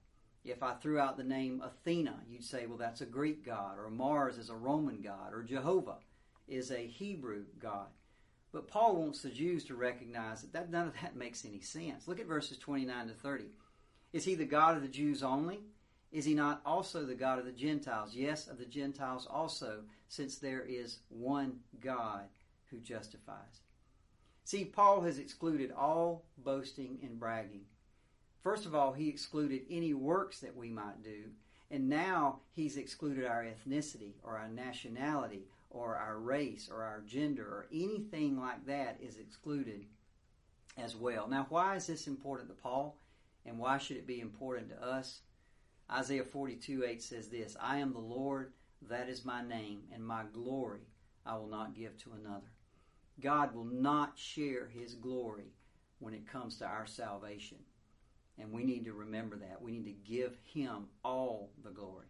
If 0.44 0.62
I 0.62 0.74
threw 0.74 0.98
out 0.98 1.16
the 1.16 1.24
name 1.24 1.62
Athena, 1.64 2.20
you'd 2.28 2.44
say, 2.44 2.66
well, 2.66 2.76
that's 2.78 3.00
a 3.00 3.06
Greek 3.06 3.44
god, 3.44 3.78
or 3.78 3.90
Mars 3.90 4.38
is 4.38 4.50
a 4.50 4.56
Roman 4.56 5.00
god, 5.00 5.32
or 5.32 5.42
Jehovah 5.42 5.98
is 6.48 6.70
a 6.72 6.86
Hebrew 6.86 7.44
god. 7.60 7.86
But 8.52 8.68
Paul 8.68 8.96
wants 8.96 9.22
the 9.22 9.30
Jews 9.30 9.64
to 9.64 9.74
recognize 9.74 10.42
that, 10.42 10.52
that 10.52 10.70
none 10.70 10.88
of 10.88 10.94
that 11.00 11.16
makes 11.16 11.44
any 11.44 11.60
sense. 11.60 12.06
Look 12.06 12.20
at 12.20 12.26
verses 12.26 12.58
29 12.58 13.08
to 13.08 13.14
30. 13.14 13.44
Is 14.12 14.24
he 14.24 14.34
the 14.34 14.44
God 14.44 14.76
of 14.76 14.82
the 14.82 14.88
Jews 14.88 15.22
only? 15.22 15.60
Is 16.12 16.26
he 16.26 16.34
not 16.34 16.60
also 16.66 17.04
the 17.04 17.14
God 17.14 17.38
of 17.38 17.46
the 17.46 17.52
Gentiles? 17.52 18.14
Yes, 18.14 18.46
of 18.46 18.58
the 18.58 18.66
Gentiles 18.66 19.26
also, 19.28 19.80
since 20.08 20.36
there 20.36 20.60
is 20.60 20.98
one 21.08 21.60
God 21.80 22.24
who 22.66 22.78
justifies. 22.78 23.62
See, 24.44 24.64
Paul 24.64 25.00
has 25.02 25.18
excluded 25.18 25.72
all 25.72 26.24
boasting 26.36 26.98
and 27.02 27.18
bragging. 27.18 27.62
First 28.42 28.66
of 28.66 28.74
all, 28.74 28.92
he 28.92 29.08
excluded 29.08 29.62
any 29.70 29.94
works 29.94 30.40
that 30.40 30.54
we 30.54 30.68
might 30.68 31.02
do, 31.02 31.30
and 31.70 31.88
now 31.88 32.40
he's 32.54 32.76
excluded 32.76 33.24
our 33.24 33.44
ethnicity 33.44 34.14
or 34.22 34.36
our 34.36 34.48
nationality 34.48 35.46
or 35.70 35.96
our 35.96 36.18
race 36.18 36.68
or 36.70 36.82
our 36.82 37.00
gender 37.06 37.44
or 37.44 37.66
anything 37.72 38.38
like 38.38 38.66
that 38.66 38.98
is 39.00 39.16
excluded 39.16 39.86
as 40.76 40.94
well. 40.94 41.28
Now, 41.28 41.46
why 41.48 41.76
is 41.76 41.86
this 41.86 42.06
important 42.06 42.50
to 42.50 42.54
Paul, 42.54 42.96
and 43.46 43.58
why 43.58 43.78
should 43.78 43.96
it 43.96 44.06
be 44.06 44.20
important 44.20 44.68
to 44.70 44.84
us? 44.84 45.20
Isaiah 45.92 46.24
42 46.24 46.84
8 46.84 47.02
says 47.02 47.28
this 47.28 47.56
I 47.60 47.78
am 47.78 47.92
the 47.92 47.98
Lord, 47.98 48.52
that 48.88 49.08
is 49.08 49.24
my 49.24 49.42
name, 49.42 49.82
and 49.92 50.04
my 50.04 50.24
glory 50.32 50.80
I 51.26 51.36
will 51.36 51.48
not 51.48 51.74
give 51.74 51.96
to 51.98 52.12
another. 52.12 52.50
God 53.20 53.54
will 53.54 53.64
not 53.64 54.18
share 54.18 54.66
his 54.66 54.94
glory 54.94 55.52
when 55.98 56.14
it 56.14 56.26
comes 56.26 56.56
to 56.58 56.66
our 56.66 56.86
salvation. 56.86 57.58
And 58.38 58.50
we 58.50 58.64
need 58.64 58.86
to 58.86 58.94
remember 58.94 59.36
that. 59.36 59.60
We 59.60 59.72
need 59.72 59.84
to 59.84 60.10
give 60.10 60.38
him 60.42 60.86
all 61.04 61.50
the 61.62 61.70
glory. 61.70 62.06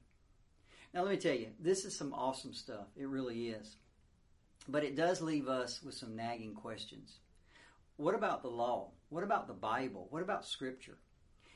Now, 0.94 1.02
let 1.02 1.10
me 1.10 1.16
tell 1.16 1.34
you, 1.34 1.48
this 1.58 1.84
is 1.84 1.96
some 1.96 2.14
awesome 2.14 2.54
stuff. 2.54 2.86
It 2.96 3.08
really 3.08 3.48
is. 3.48 3.76
But 4.68 4.84
it 4.84 4.94
does 4.94 5.20
leave 5.20 5.48
us 5.48 5.82
with 5.82 5.94
some 5.94 6.14
nagging 6.14 6.54
questions. 6.54 7.18
What 7.96 8.14
about 8.14 8.42
the 8.42 8.48
law? 8.48 8.90
What 9.08 9.24
about 9.24 9.48
the 9.48 9.54
Bible? 9.54 10.06
What 10.10 10.22
about 10.22 10.46
Scripture? 10.46 10.98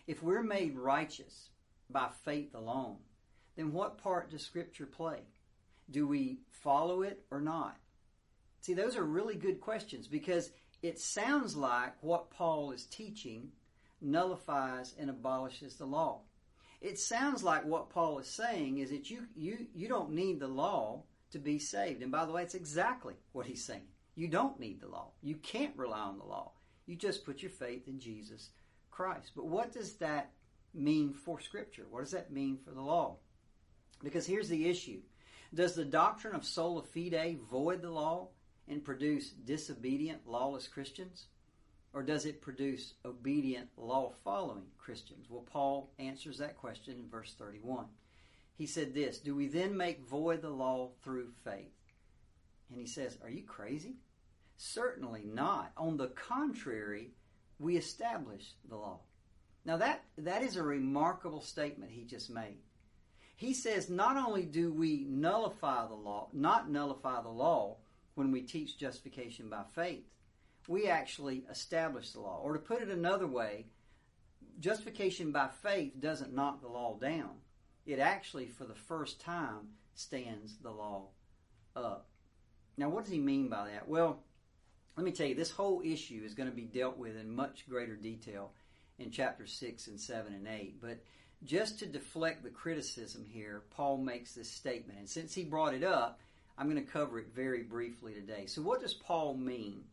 If 0.06 0.22
we're 0.22 0.42
made 0.42 0.76
righteous 0.76 1.50
by 1.90 2.08
faith 2.24 2.54
alone, 2.54 2.96
then 3.56 3.72
what 3.72 3.98
part 3.98 4.30
does 4.30 4.42
Scripture 4.42 4.86
play? 4.86 5.20
Do 5.90 6.06
we 6.06 6.40
follow 6.50 7.02
it 7.02 7.24
or 7.30 7.40
not? 7.40 7.76
See, 8.60 8.74
those 8.74 8.96
are 8.96 9.04
really 9.04 9.36
good 9.36 9.60
questions 9.60 10.08
because 10.08 10.50
it 10.82 10.98
sounds 10.98 11.56
like 11.56 11.94
what 12.02 12.30
Paul 12.30 12.72
is 12.72 12.86
teaching 12.86 13.52
nullifies 14.00 14.94
and 14.98 15.08
abolishes 15.08 15.76
the 15.76 15.86
law. 15.86 16.22
It 16.80 16.98
sounds 16.98 17.42
like 17.42 17.64
what 17.64 17.90
Paul 17.90 18.18
is 18.18 18.28
saying 18.28 18.78
is 18.78 18.90
that 18.90 19.10
you, 19.10 19.26
you, 19.34 19.66
you 19.74 19.88
don't 19.88 20.12
need 20.12 20.40
the 20.40 20.48
law 20.48 21.04
to 21.30 21.38
be 21.38 21.58
saved. 21.58 22.02
And 22.02 22.12
by 22.12 22.26
the 22.26 22.32
way, 22.32 22.42
it's 22.42 22.54
exactly 22.54 23.14
what 23.32 23.46
he's 23.46 23.64
saying. 23.64 23.88
You 24.14 24.28
don't 24.28 24.60
need 24.60 24.80
the 24.80 24.88
law. 24.88 25.12
You 25.22 25.36
can't 25.36 25.76
rely 25.76 26.00
on 26.00 26.18
the 26.18 26.24
law. 26.24 26.52
You 26.86 26.96
just 26.96 27.24
put 27.24 27.42
your 27.42 27.50
faith 27.50 27.88
in 27.88 27.98
Jesus 27.98 28.50
Christ. 28.90 29.32
But 29.34 29.46
what 29.46 29.72
does 29.72 29.94
that 29.96 30.30
mean 30.76 31.12
for 31.12 31.40
Scripture? 31.40 31.86
What 31.88 32.00
does 32.00 32.12
that 32.12 32.32
mean 32.32 32.58
for 32.64 32.70
the 32.70 32.82
law? 32.82 33.16
Because 34.02 34.26
here's 34.26 34.48
the 34.48 34.68
issue 34.68 35.00
Does 35.54 35.74
the 35.74 35.84
doctrine 35.84 36.34
of 36.34 36.44
sola 36.44 36.82
fide 36.82 37.38
void 37.50 37.82
the 37.82 37.90
law 37.90 38.28
and 38.68 38.84
produce 38.84 39.30
disobedient, 39.30 40.26
lawless 40.26 40.68
Christians? 40.68 41.26
Or 41.92 42.02
does 42.02 42.26
it 42.26 42.42
produce 42.42 42.92
obedient, 43.06 43.70
law 43.78 44.12
following 44.22 44.66
Christians? 44.76 45.30
Well, 45.30 45.46
Paul 45.50 45.90
answers 45.98 46.36
that 46.38 46.58
question 46.58 46.98
in 46.98 47.08
verse 47.08 47.34
31. 47.38 47.86
He 48.56 48.66
said 48.66 48.92
this 48.92 49.18
Do 49.18 49.34
we 49.34 49.46
then 49.46 49.76
make 49.76 50.06
void 50.06 50.42
the 50.42 50.50
law 50.50 50.90
through 51.02 51.30
faith? 51.44 51.72
And 52.70 52.78
he 52.78 52.86
says, 52.86 53.16
Are 53.22 53.30
you 53.30 53.42
crazy? 53.44 53.96
Certainly 54.58 55.24
not. 55.24 55.72
On 55.76 55.96
the 55.96 56.08
contrary, 56.08 57.12
we 57.58 57.76
establish 57.76 58.54
the 58.68 58.76
law. 58.76 59.00
Now 59.66 59.76
that, 59.78 60.04
that 60.18 60.42
is 60.42 60.56
a 60.56 60.62
remarkable 60.62 61.40
statement 61.40 61.90
he 61.90 62.04
just 62.04 62.30
made. 62.30 62.58
He 63.34 63.52
says 63.52 63.90
not 63.90 64.16
only 64.16 64.44
do 64.44 64.72
we 64.72 65.04
nullify 65.08 65.86
the 65.88 65.94
law, 65.94 66.28
not 66.32 66.70
nullify 66.70 67.20
the 67.20 67.28
law 67.28 67.76
when 68.14 68.30
we 68.30 68.42
teach 68.42 68.78
justification 68.78 69.50
by 69.50 69.64
faith, 69.74 70.04
we 70.68 70.88
actually 70.88 71.44
establish 71.50 72.12
the 72.12 72.20
law. 72.20 72.40
Or 72.42 72.52
to 72.52 72.60
put 72.60 72.80
it 72.80 72.88
another 72.88 73.26
way, 73.26 73.66
justification 74.60 75.32
by 75.32 75.48
faith 75.62 76.00
doesn't 76.00 76.34
knock 76.34 76.62
the 76.62 76.68
law 76.68 76.96
down. 76.98 77.30
It 77.84 77.98
actually, 77.98 78.46
for 78.46 78.64
the 78.64 78.74
first 78.74 79.20
time, 79.20 79.68
stands 79.94 80.56
the 80.58 80.70
law 80.70 81.08
up. 81.74 82.06
Now, 82.76 82.88
what 82.88 83.04
does 83.04 83.12
he 83.12 83.18
mean 83.18 83.48
by 83.48 83.66
that? 83.66 83.88
Well, 83.88 84.20
let 84.96 85.04
me 85.04 85.12
tell 85.12 85.26
you, 85.26 85.34
this 85.34 85.50
whole 85.50 85.82
issue 85.84 86.22
is 86.24 86.34
going 86.34 86.48
to 86.48 86.54
be 86.54 86.62
dealt 86.62 86.96
with 86.96 87.16
in 87.16 87.34
much 87.34 87.68
greater 87.68 87.96
detail 87.96 88.52
in 88.98 89.10
chapter 89.10 89.46
6 89.46 89.86
and 89.88 90.00
7 90.00 90.32
and 90.32 90.46
8. 90.46 90.80
But 90.80 90.98
just 91.44 91.78
to 91.80 91.86
deflect 91.86 92.42
the 92.42 92.50
criticism 92.50 93.24
here, 93.28 93.62
Paul 93.70 93.98
makes 93.98 94.34
this 94.34 94.50
statement. 94.50 94.98
And 94.98 95.08
since 95.08 95.34
he 95.34 95.44
brought 95.44 95.74
it 95.74 95.84
up, 95.84 96.20
I'm 96.58 96.70
going 96.70 96.84
to 96.84 96.90
cover 96.90 97.18
it 97.18 97.34
very 97.34 97.62
briefly 97.62 98.14
today. 98.14 98.46
So, 98.46 98.62
what 98.62 98.80
does 98.80 98.94
Paul 98.94 99.34
mean 99.34 99.84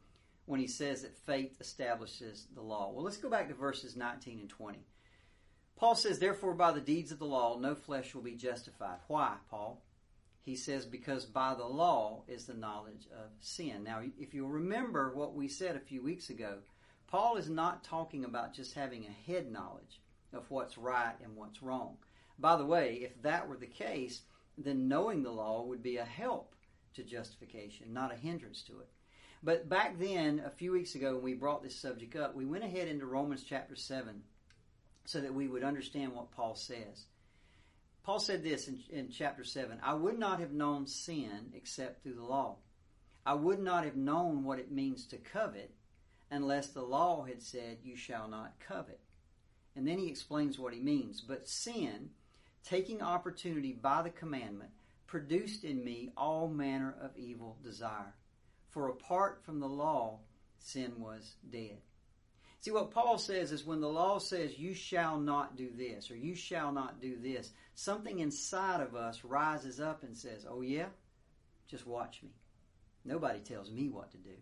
when 0.46 0.60
he 0.60 0.68
says 0.68 1.02
that 1.02 1.18
faith 1.26 1.60
establishes 1.60 2.48
the 2.56 2.62
law? 2.62 2.92
Well, 2.94 3.04
let's 3.04 3.18
go 3.18 3.30
back 3.30 3.50
to 3.50 3.54
verses 3.54 3.96
19 3.96 4.40
and 4.40 4.50
20. 4.50 4.80
Paul 5.76 5.96
says, 5.96 6.20
Therefore, 6.20 6.54
by 6.54 6.72
the 6.72 6.80
deeds 6.80 7.12
of 7.12 7.20
the 7.20 7.26
law, 7.26 7.58
no 7.60 7.76
flesh 7.76 8.16
will 8.16 8.22
be 8.22 8.36
justified. 8.36 9.00
Why, 9.08 9.36
Paul? 9.50 9.82
He 10.42 10.56
says, 10.56 10.86
Because 10.86 11.26
by 11.26 11.56
the 11.56 11.66
law 11.66 12.24
is 12.28 12.46
the 12.46 12.54
knowledge 12.54 13.08
of 13.14 13.32
sin. 13.42 13.84
Now, 13.84 14.02
if 14.18 14.34
you'll 14.34 14.50
remember 14.50 15.14
what 15.14 15.36
we 15.36 15.50
said 15.50 15.76
a 15.76 15.82
few 15.82 16.02
weeks 16.02 16.30
ago, 16.30 16.60
Paul 17.14 17.38
is 17.38 17.48
not 17.48 17.84
talking 17.84 18.26
about 18.26 18.56
just 18.56 18.74
having 18.74 19.06
a 19.06 19.32
head 19.32 19.52
knowledge 19.52 20.02
of 20.34 20.50
what's 20.50 20.80
right 20.80 21.14
and 21.24 21.36
what's 21.36 21.62
wrong. 21.62 21.98
By 22.40 22.56
the 22.56 22.66
way, 22.66 23.02
if 23.04 23.22
that 23.22 23.48
were 23.48 23.56
the 23.56 23.68
case, 23.68 24.24
then 24.58 24.88
knowing 24.88 25.22
the 25.22 25.30
law 25.30 25.62
would 25.62 25.84
be 25.84 25.98
a 25.98 26.06
help 26.06 26.56
to 26.96 27.04
justification, 27.04 27.94
not 27.94 28.12
a 28.12 28.16
hindrance 28.16 28.64
to 28.64 28.80
it. 28.80 28.90
But 29.44 29.70
back 29.70 30.00
then, 30.00 30.42
a 30.44 30.50
few 30.50 30.72
weeks 30.72 30.96
ago, 30.96 31.14
when 31.14 31.24
we 31.24 31.34
brought 31.36 31.62
this 31.62 31.80
subject 31.80 32.16
up, 32.16 32.34
we 32.34 32.46
went 32.46 32.64
ahead 32.64 32.88
into 32.88 33.06
Romans 33.06 33.46
chapter 33.48 33.76
7 33.76 34.24
so 35.06 35.22
that 35.22 35.36
we 35.36 35.48
would 35.48 35.64
understand 35.64 36.16
what 36.16 36.32
Paul 36.32 36.56
says. 36.56 37.06
Paul 38.02 38.22
said 38.22 38.44
this 38.44 38.68
in, 38.68 38.80
in 38.90 39.12
chapter 39.12 39.44
7 39.44 39.78
I 39.84 39.94
would 39.94 40.18
not 40.18 40.40
have 40.40 40.52
known 40.52 40.88
sin 40.88 41.52
except 41.54 42.02
through 42.02 42.16
the 42.16 42.24
law. 42.24 42.56
I 43.24 43.36
would 43.36 43.60
not 43.60 43.86
have 43.86 43.98
known 43.98 44.44
what 44.44 44.58
it 44.58 44.72
means 44.72 45.06
to 45.10 45.18
covet 45.18 45.76
unless 46.34 46.68
the 46.68 46.82
law 46.82 47.24
had 47.24 47.42
said, 47.42 47.78
You 47.84 47.96
shall 47.96 48.28
not 48.28 48.60
covet. 48.60 49.00
And 49.76 49.88
then 49.88 49.98
he 49.98 50.08
explains 50.08 50.60
what 50.60 50.74
he 50.74 50.80
means. 50.80 51.22
But 51.22 51.48
sin, 51.48 52.10
taking 52.64 53.02
opportunity 53.02 53.74
by 53.74 54.02
the 54.02 54.10
commandment, 54.10 54.72
produced 55.08 55.64
in 55.64 55.84
me 55.84 56.12
all 56.18 56.48
manner 56.48 56.96
of 57.02 57.16
evil 57.18 57.58
desire. 57.64 58.14
For 58.70 58.90
apart 58.90 59.42
from 59.44 59.60
the 59.60 59.68
law, 59.68 60.20
sin 60.58 60.94
was 61.00 61.36
dead. 61.52 61.78
See, 62.62 62.72
what 62.72 62.92
Paul 62.92 63.18
says 63.18 63.52
is 63.52 63.66
when 63.66 63.82
the 63.82 63.90
law 63.90 64.20
says 64.20 64.58
you 64.58 64.74
shall 64.74 65.20
not 65.20 65.58
do 65.58 65.70
this 65.76 66.10
or 66.10 66.16
you 66.16 66.34
shall 66.34 66.72
not 66.72 67.02
do 67.02 67.18
this, 67.22 67.52
something 67.76 68.20
inside 68.20 68.80
of 68.80 68.96
us 68.96 69.26
rises 69.26 69.82
up 69.82 70.04
and 70.04 70.16
says, 70.16 70.46
Oh, 70.50 70.62
yeah? 70.62 70.88
Just 71.68 71.86
watch 71.86 72.24
me. 72.24 72.30
Nobody 73.04 73.40
tells 73.40 73.70
me 73.70 73.90
what 73.90 74.12
to 74.12 74.18
do. 74.18 74.36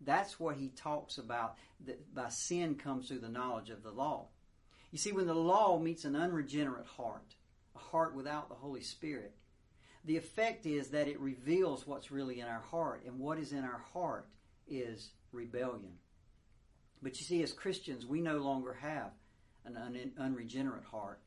That's 0.00 0.38
what 0.38 0.56
he 0.56 0.68
talks 0.68 1.18
about 1.18 1.56
that 1.86 2.14
by 2.14 2.28
sin 2.28 2.76
comes 2.76 3.08
through 3.08 3.20
the 3.20 3.28
knowledge 3.28 3.70
of 3.70 3.82
the 3.82 3.90
law. 3.90 4.28
You 4.90 4.98
see, 4.98 5.12
when 5.12 5.26
the 5.26 5.34
law 5.34 5.78
meets 5.78 6.04
an 6.04 6.16
unregenerate 6.16 6.86
heart, 6.86 7.34
a 7.74 7.78
heart 7.78 8.14
without 8.14 8.48
the 8.48 8.54
Holy 8.54 8.82
Spirit, 8.82 9.34
the 10.04 10.16
effect 10.16 10.64
is 10.64 10.88
that 10.90 11.08
it 11.08 11.20
reveals 11.20 11.86
what's 11.86 12.10
really 12.10 12.40
in 12.40 12.46
our 12.46 12.62
heart, 12.62 13.02
and 13.06 13.18
what 13.18 13.38
is 13.38 13.52
in 13.52 13.64
our 13.64 13.82
heart 13.92 14.28
is 14.66 15.10
rebellion. 15.32 15.98
But 17.02 17.18
you 17.18 17.26
see, 17.26 17.42
as 17.42 17.52
Christians, 17.52 18.06
we 18.06 18.20
no 18.20 18.38
longer 18.38 18.74
have 18.74 19.10
an 19.64 20.12
unregenerate 20.18 20.84
heart. 20.84 21.20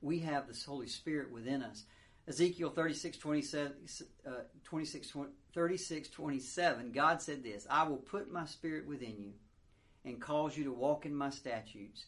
We 0.00 0.20
have 0.20 0.46
the 0.46 0.58
Holy 0.66 0.88
Spirit 0.88 1.30
within 1.30 1.62
us. 1.62 1.84
Ezekiel 2.26 2.70
36 2.70 3.18
27, 3.18 3.72
uh, 4.26 4.30
26, 4.64 5.12
36, 5.52 6.08
27, 6.08 6.92
God 6.92 7.20
said 7.20 7.42
this 7.42 7.66
I 7.68 7.82
will 7.84 7.98
put 7.98 8.32
my 8.32 8.46
spirit 8.46 8.86
within 8.86 9.16
you 9.18 9.32
and 10.04 10.20
cause 10.20 10.56
you 10.56 10.64
to 10.64 10.72
walk 10.72 11.06
in 11.06 11.14
my 11.14 11.30
statutes 11.30 12.06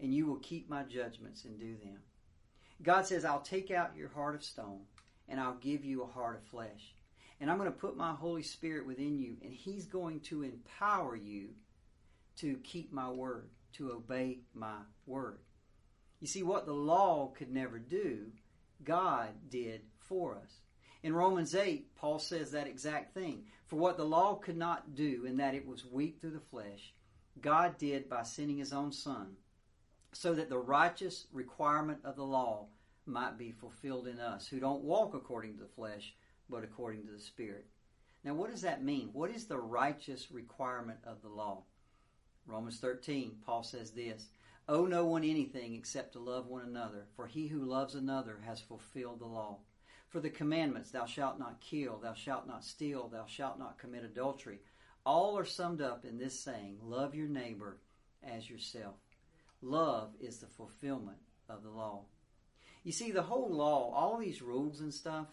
and 0.00 0.14
you 0.14 0.26
will 0.26 0.36
keep 0.36 0.70
my 0.70 0.82
judgments 0.84 1.44
and 1.44 1.58
do 1.58 1.76
them. 1.76 1.98
God 2.82 3.06
says, 3.06 3.24
I'll 3.24 3.40
take 3.40 3.70
out 3.70 3.96
your 3.96 4.08
heart 4.08 4.34
of 4.34 4.44
stone 4.44 4.80
and 5.28 5.40
I'll 5.40 5.56
give 5.56 5.84
you 5.84 6.02
a 6.02 6.06
heart 6.06 6.36
of 6.36 6.44
flesh. 6.44 6.94
And 7.40 7.50
I'm 7.50 7.58
going 7.58 7.70
to 7.70 7.78
put 7.78 7.96
my 7.96 8.12
Holy 8.12 8.42
Spirit 8.42 8.86
within 8.86 9.16
you, 9.16 9.36
and 9.42 9.52
He's 9.52 9.86
going 9.86 10.20
to 10.22 10.42
empower 10.42 11.14
you 11.14 11.50
to 12.38 12.56
keep 12.64 12.92
my 12.92 13.08
word, 13.08 13.50
to 13.74 13.92
obey 13.92 14.40
my 14.54 14.78
word. 15.06 15.38
You 16.20 16.26
see, 16.26 16.42
what 16.42 16.66
the 16.66 16.72
law 16.72 17.28
could 17.36 17.52
never 17.52 17.78
do, 17.78 18.32
God 18.84 19.28
did 19.48 19.82
for 19.98 20.36
us. 20.36 20.60
In 21.02 21.14
Romans 21.14 21.54
8, 21.54 21.94
Paul 21.94 22.18
says 22.18 22.50
that 22.52 22.66
exact 22.66 23.14
thing. 23.14 23.44
For 23.66 23.76
what 23.76 23.96
the 23.96 24.04
law 24.04 24.34
could 24.34 24.56
not 24.56 24.94
do, 24.94 25.24
in 25.26 25.36
that 25.36 25.54
it 25.54 25.66
was 25.66 25.84
weak 25.84 26.18
through 26.20 26.30
the 26.30 26.40
flesh, 26.40 26.94
God 27.40 27.78
did 27.78 28.08
by 28.08 28.22
sending 28.22 28.58
His 28.58 28.72
own 28.72 28.92
Son 28.92 29.36
so 30.12 30.34
that 30.34 30.48
the 30.48 30.58
righteous 30.58 31.26
requirement 31.32 32.00
of 32.04 32.16
the 32.16 32.24
law 32.24 32.66
might 33.06 33.38
be 33.38 33.52
fulfilled 33.52 34.06
in 34.06 34.18
us 34.18 34.46
who 34.46 34.58
don't 34.58 34.82
walk 34.82 35.14
according 35.14 35.54
to 35.54 35.62
the 35.62 35.68
flesh, 35.68 36.14
but 36.48 36.64
according 36.64 37.06
to 37.06 37.12
the 37.12 37.20
Spirit. 37.20 37.66
Now, 38.24 38.34
what 38.34 38.50
does 38.50 38.62
that 38.62 38.82
mean? 38.82 39.10
What 39.12 39.30
is 39.30 39.46
the 39.46 39.58
righteous 39.58 40.30
requirement 40.30 40.98
of 41.04 41.22
the 41.22 41.28
law? 41.28 41.62
Romans 42.46 42.80
13, 42.80 43.36
Paul 43.44 43.62
says 43.62 43.90
this 43.90 44.28
Owe 44.68 44.84
no 44.84 45.06
one 45.06 45.24
anything 45.24 45.74
except 45.74 46.12
to 46.12 46.18
love 46.18 46.46
one 46.46 46.62
another, 46.62 47.06
for 47.16 47.26
he 47.26 47.46
who 47.46 47.64
loves 47.64 47.94
another 47.94 48.40
has 48.44 48.60
fulfilled 48.60 49.20
the 49.20 49.26
law. 49.26 49.60
For 50.08 50.20
the 50.20 50.30
commandments, 50.30 50.90
thou 50.90 51.06
shalt 51.06 51.38
not 51.38 51.60
kill, 51.60 51.98
thou 51.98 52.12
shalt 52.12 52.46
not 52.46 52.64
steal, 52.64 53.08
thou 53.08 53.24
shalt 53.26 53.58
not 53.58 53.78
commit 53.78 54.04
adultery, 54.04 54.60
all 55.06 55.38
are 55.38 55.44
summed 55.44 55.80
up 55.80 56.04
in 56.04 56.18
this 56.18 56.38
saying 56.38 56.78
love 56.82 57.14
your 57.14 57.28
neighbor 57.28 57.78
as 58.22 58.50
yourself. 58.50 58.96
Love 59.62 60.10
is 60.20 60.38
the 60.38 60.46
fulfillment 60.46 61.18
of 61.48 61.62
the 61.62 61.70
law. 61.70 62.04
You 62.84 62.92
see, 62.92 63.10
the 63.10 63.22
whole 63.22 63.50
law, 63.50 63.90
all 63.94 64.18
these 64.18 64.42
rules 64.42 64.80
and 64.80 64.92
stuff, 64.92 65.28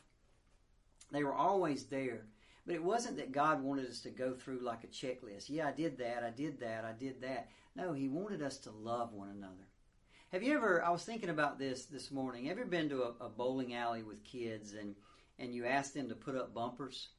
they 1.11 1.23
were 1.23 1.33
always 1.33 1.85
there. 1.85 2.25
But 2.65 2.75
it 2.75 2.83
wasn't 2.83 3.17
that 3.17 3.31
God 3.31 3.61
wanted 3.61 3.87
us 3.87 3.99
to 4.01 4.09
go 4.09 4.33
through 4.33 4.59
like 4.59 4.83
a 4.83 4.87
checklist. 4.87 5.49
Yeah, 5.49 5.67
I 5.67 5.71
did 5.71 5.97
that, 5.99 6.23
I 6.23 6.31
did 6.31 6.59
that, 6.61 6.83
I 6.83 6.93
did 6.93 7.21
that. 7.21 7.49
No, 7.75 7.93
He 7.93 8.07
wanted 8.07 8.41
us 8.41 8.57
to 8.59 8.71
love 8.71 9.13
one 9.13 9.29
another. 9.29 9.67
Have 10.31 10.43
you 10.43 10.55
ever, 10.55 10.83
I 10.83 10.89
was 10.89 11.03
thinking 11.03 11.29
about 11.29 11.59
this 11.59 11.85
this 11.85 12.11
morning, 12.11 12.49
ever 12.49 12.65
been 12.65 12.89
to 12.89 13.03
a, 13.03 13.25
a 13.25 13.29
bowling 13.29 13.73
alley 13.73 14.03
with 14.03 14.23
kids 14.23 14.73
and, 14.73 14.95
and 15.39 15.53
you 15.53 15.65
ask 15.65 15.93
them 15.93 16.09
to 16.09 16.15
put 16.15 16.35
up 16.35 16.53
bumpers, 16.53 17.09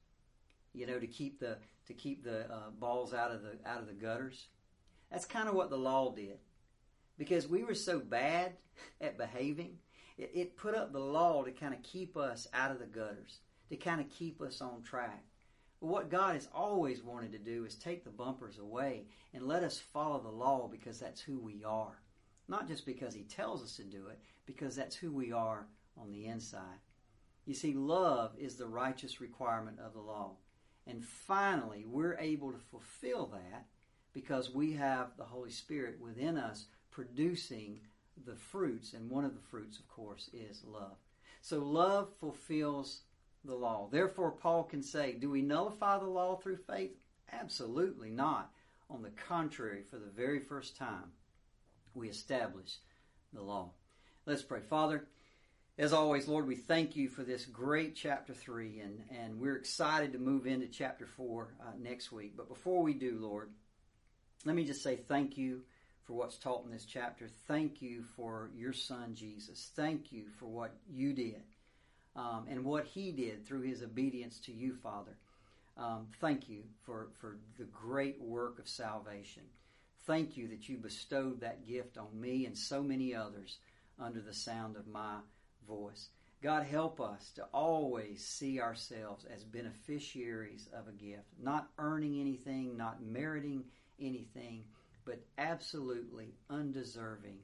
you 0.73 0.87
know, 0.87 0.99
to 0.99 1.07
keep 1.07 1.39
the, 1.39 1.59
to 1.87 1.95
keep 1.95 2.25
the 2.25 2.51
uh, 2.53 2.71
balls 2.79 3.15
out 3.15 3.31
of 3.31 3.43
the, 3.43 3.57
out 3.65 3.81
of 3.81 3.87
the 3.87 3.93
gutters? 3.93 4.49
That's 5.11 5.25
kind 5.25 5.49
of 5.49 5.55
what 5.55 5.71
the 5.71 5.79
law 5.79 6.13
did 6.13 6.39
because 7.19 7.49
we 7.49 7.65
were 7.65 7.75
so 7.75 7.99
bad 7.99 8.53
at 9.01 9.19
behaving, 9.19 9.79
it, 10.19 10.31
it 10.35 10.57
put 10.57 10.75
up 10.75 10.93
the 10.93 10.99
law 10.99 11.43
to 11.43 11.51
kind 11.51 11.75
of 11.75 11.83
keep 11.83 12.17
us 12.17 12.47
out 12.53 12.71
of 12.71 12.79
the 12.79 12.87
gutters, 12.87 13.41
to 13.71 13.77
kind 13.77 14.01
of 14.01 14.09
keep 14.11 14.41
us 14.41 14.61
on 14.61 14.83
track. 14.83 15.25
What 15.81 16.11
God 16.11 16.35
has 16.35 16.49
always 16.55 17.03
wanted 17.03 17.33
to 17.33 17.39
do 17.39 17.65
is 17.65 17.75
take 17.75 18.05
the 18.05 18.11
bumpers 18.11 18.59
away 18.59 19.05
and 19.35 19.47
let 19.47 19.63
us 19.63 19.79
follow 19.79 20.21
the 20.21 20.31
law 20.31 20.69
because 20.69 20.99
that's 20.99 21.21
who 21.21 21.39
we 21.39 21.63
are. 21.65 22.01
Not 22.49 22.67
just 22.67 22.87
because 22.87 23.15
He 23.15 23.25
tells 23.25 23.63
us 23.63 23.77
to 23.77 23.83
do 23.83 24.07
it, 24.09 24.19
because 24.47 24.77
that's 24.77 24.97
who 24.97 25.13
we 25.13 25.33
are 25.33 25.67
on 26.01 26.11
the 26.11 26.27
inside. 26.27 26.81
You 27.45 27.55
see, 27.55 27.75
love 27.75 28.33
is 28.39 28.57
the 28.57 28.67
righteous 28.67 29.21
requirement 29.21 29.79
of 29.85 29.93
the 29.93 30.01
law. 30.01 30.37
And 30.87 31.05
finally, 31.05 31.85
we're 31.87 32.17
able 32.19 32.53
to 32.53 32.59
fulfill 32.59 33.27
that 33.27 33.67
because 34.13 34.55
we 34.55 34.73
have 34.73 35.17
the 35.17 35.25
Holy 35.25 35.51
Spirit 35.51 36.01
within 36.01 36.39
us 36.39 36.67
producing 36.91 37.81
the 38.25 38.37
fruits. 38.37 38.95
And 38.95 39.11
one 39.11 39.25
of 39.25 39.35
the 39.35 39.41
fruits, 39.41 39.79
of 39.79 39.89
course, 39.89 40.31
is 40.33 40.63
love. 40.65 40.97
So 41.43 41.59
love 41.59 42.09
fulfills 42.19 43.03
the 43.47 43.55
law. 43.55 43.89
Therefore, 43.91 44.31
Paul 44.31 44.65
can 44.65 44.83
say, 44.83 45.13
Do 45.13 45.31
we 45.31 45.43
nullify 45.43 45.99
the 45.99 46.07
law 46.07 46.37
through 46.37 46.59
faith? 46.59 46.93
Absolutely 47.33 48.11
not. 48.11 48.51
On 48.89 49.03
the 49.03 49.11
contrary, 49.11 49.83
for 49.91 49.99
the 49.99 50.07
very 50.07 50.39
first 50.39 50.77
time, 50.77 51.13
we 51.95 52.09
establish 52.09 52.79
the 53.33 53.43
law. 53.43 53.71
Let's 54.27 54.43
pray. 54.43 54.61
Father, 54.61 55.07
as 55.79 55.93
always, 55.93 56.29
Lord, 56.29 56.47
we 56.47 56.57
thank 56.57 56.97
you 56.97 57.09
for 57.09 57.23
this 57.23 57.45
great 57.45 57.95
chapter 57.97 58.33
3, 58.33 58.81
and, 58.81 59.03
and 59.11 59.41
we're 59.41 59.57
excited 59.57 60.13
to 60.13 60.19
move 60.19 60.47
into 60.47 60.69
chapter 60.69 61.07
4 61.07 61.49
uh, 61.61 61.65
next 61.79 62.13
week. 62.13 62.35
But 62.37 62.49
before 62.49 62.83
we 62.83 62.95
do, 62.95 63.19
Lord, 63.21 63.51
let 64.45 64.55
me 64.55 64.65
just 64.65 64.83
say 64.83 64.97
thank 64.97 65.37
you 65.37 65.63
for 66.05 66.15
what's 66.15 66.39
taught 66.39 66.65
in 66.65 66.71
this 66.71 66.85
chapter. 66.85 67.29
Thank 67.49 67.83
you 67.83 68.05
for 68.15 68.51
your 68.55 68.73
son, 68.73 69.15
Jesus. 69.15 69.71
Thank 69.75 70.13
you 70.13 70.27
for 70.39 70.47
what 70.47 70.77
you 70.89 71.13
did 71.13 71.43
um, 72.17 72.47
and 72.49 72.65
what 72.65 72.87
he 72.87 73.13
did 73.13 73.47
through 73.47 73.63
his 73.63 73.83
obedience 73.83 74.39
to 74.41 74.53
you, 74.53 74.75
Father. 74.83 75.17
Um, 75.77 76.07
thank 76.21 76.49
you 76.49 76.63
for, 76.85 77.09
for 77.21 77.37
the 77.59 77.65
great 77.65 78.21
work 78.21 78.59
of 78.59 78.67
salvation. 78.67 79.43
Thank 80.07 80.37
you 80.37 80.49
that 80.49 80.69
you 80.69 80.79
bestowed 80.79 81.41
that 81.41 81.67
gift 81.67 81.99
on 81.99 82.19
me 82.19 82.47
and 82.47 82.57
so 82.57 82.83
many 82.83 83.15
others 83.15 83.59
under 84.01 84.21
the 84.21 84.33
sound 84.33 84.77
of 84.77 84.87
my 84.87 85.17
voice. 85.69 86.09
God, 86.43 86.65
help 86.65 87.01
us 87.01 87.31
to 87.37 87.45
always 87.53 88.25
see 88.25 88.61
ourselves 88.61 89.27
as 89.35 89.43
beneficiaries 89.45 90.69
of 90.73 90.87
a 90.89 90.93
gift, 90.93 91.27
not 91.43 91.69
earning 91.79 92.21
anything, 92.21 92.77
not 92.77 93.03
meriting 93.03 93.65
anything, 94.01 94.65
but 95.05 95.21
absolutely 95.39 96.35
undeserving 96.51 97.39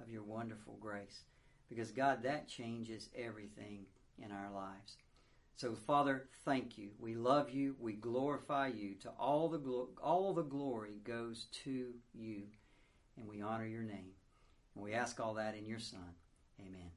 of 0.00 0.10
your 0.10 0.22
wonderful 0.22 0.76
grace. 0.80 1.22
Because, 1.68 1.90
God, 1.90 2.22
that 2.22 2.48
changes 2.48 3.08
everything 3.16 3.86
in 4.18 4.32
our 4.32 4.50
lives. 4.50 4.96
So, 5.56 5.74
Father, 5.74 6.28
thank 6.44 6.76
you. 6.76 6.90
We 6.98 7.14
love 7.14 7.50
you. 7.50 7.76
We 7.78 7.92
glorify 7.92 8.68
you. 8.68 8.94
To 9.02 9.10
all 9.10 9.48
the 9.48 9.58
glo- 9.58 9.90
all 10.02 10.34
the 10.34 10.42
glory 10.42 11.00
goes 11.04 11.46
to 11.64 11.94
you, 12.12 12.42
and 13.16 13.28
we 13.28 13.40
honor 13.40 13.66
your 13.66 13.82
name. 13.82 14.14
And 14.74 14.84
we 14.84 14.94
ask 14.94 15.20
all 15.20 15.34
that 15.34 15.56
in 15.56 15.66
your 15.66 15.78
Son. 15.78 16.14
Amen. 16.60 16.90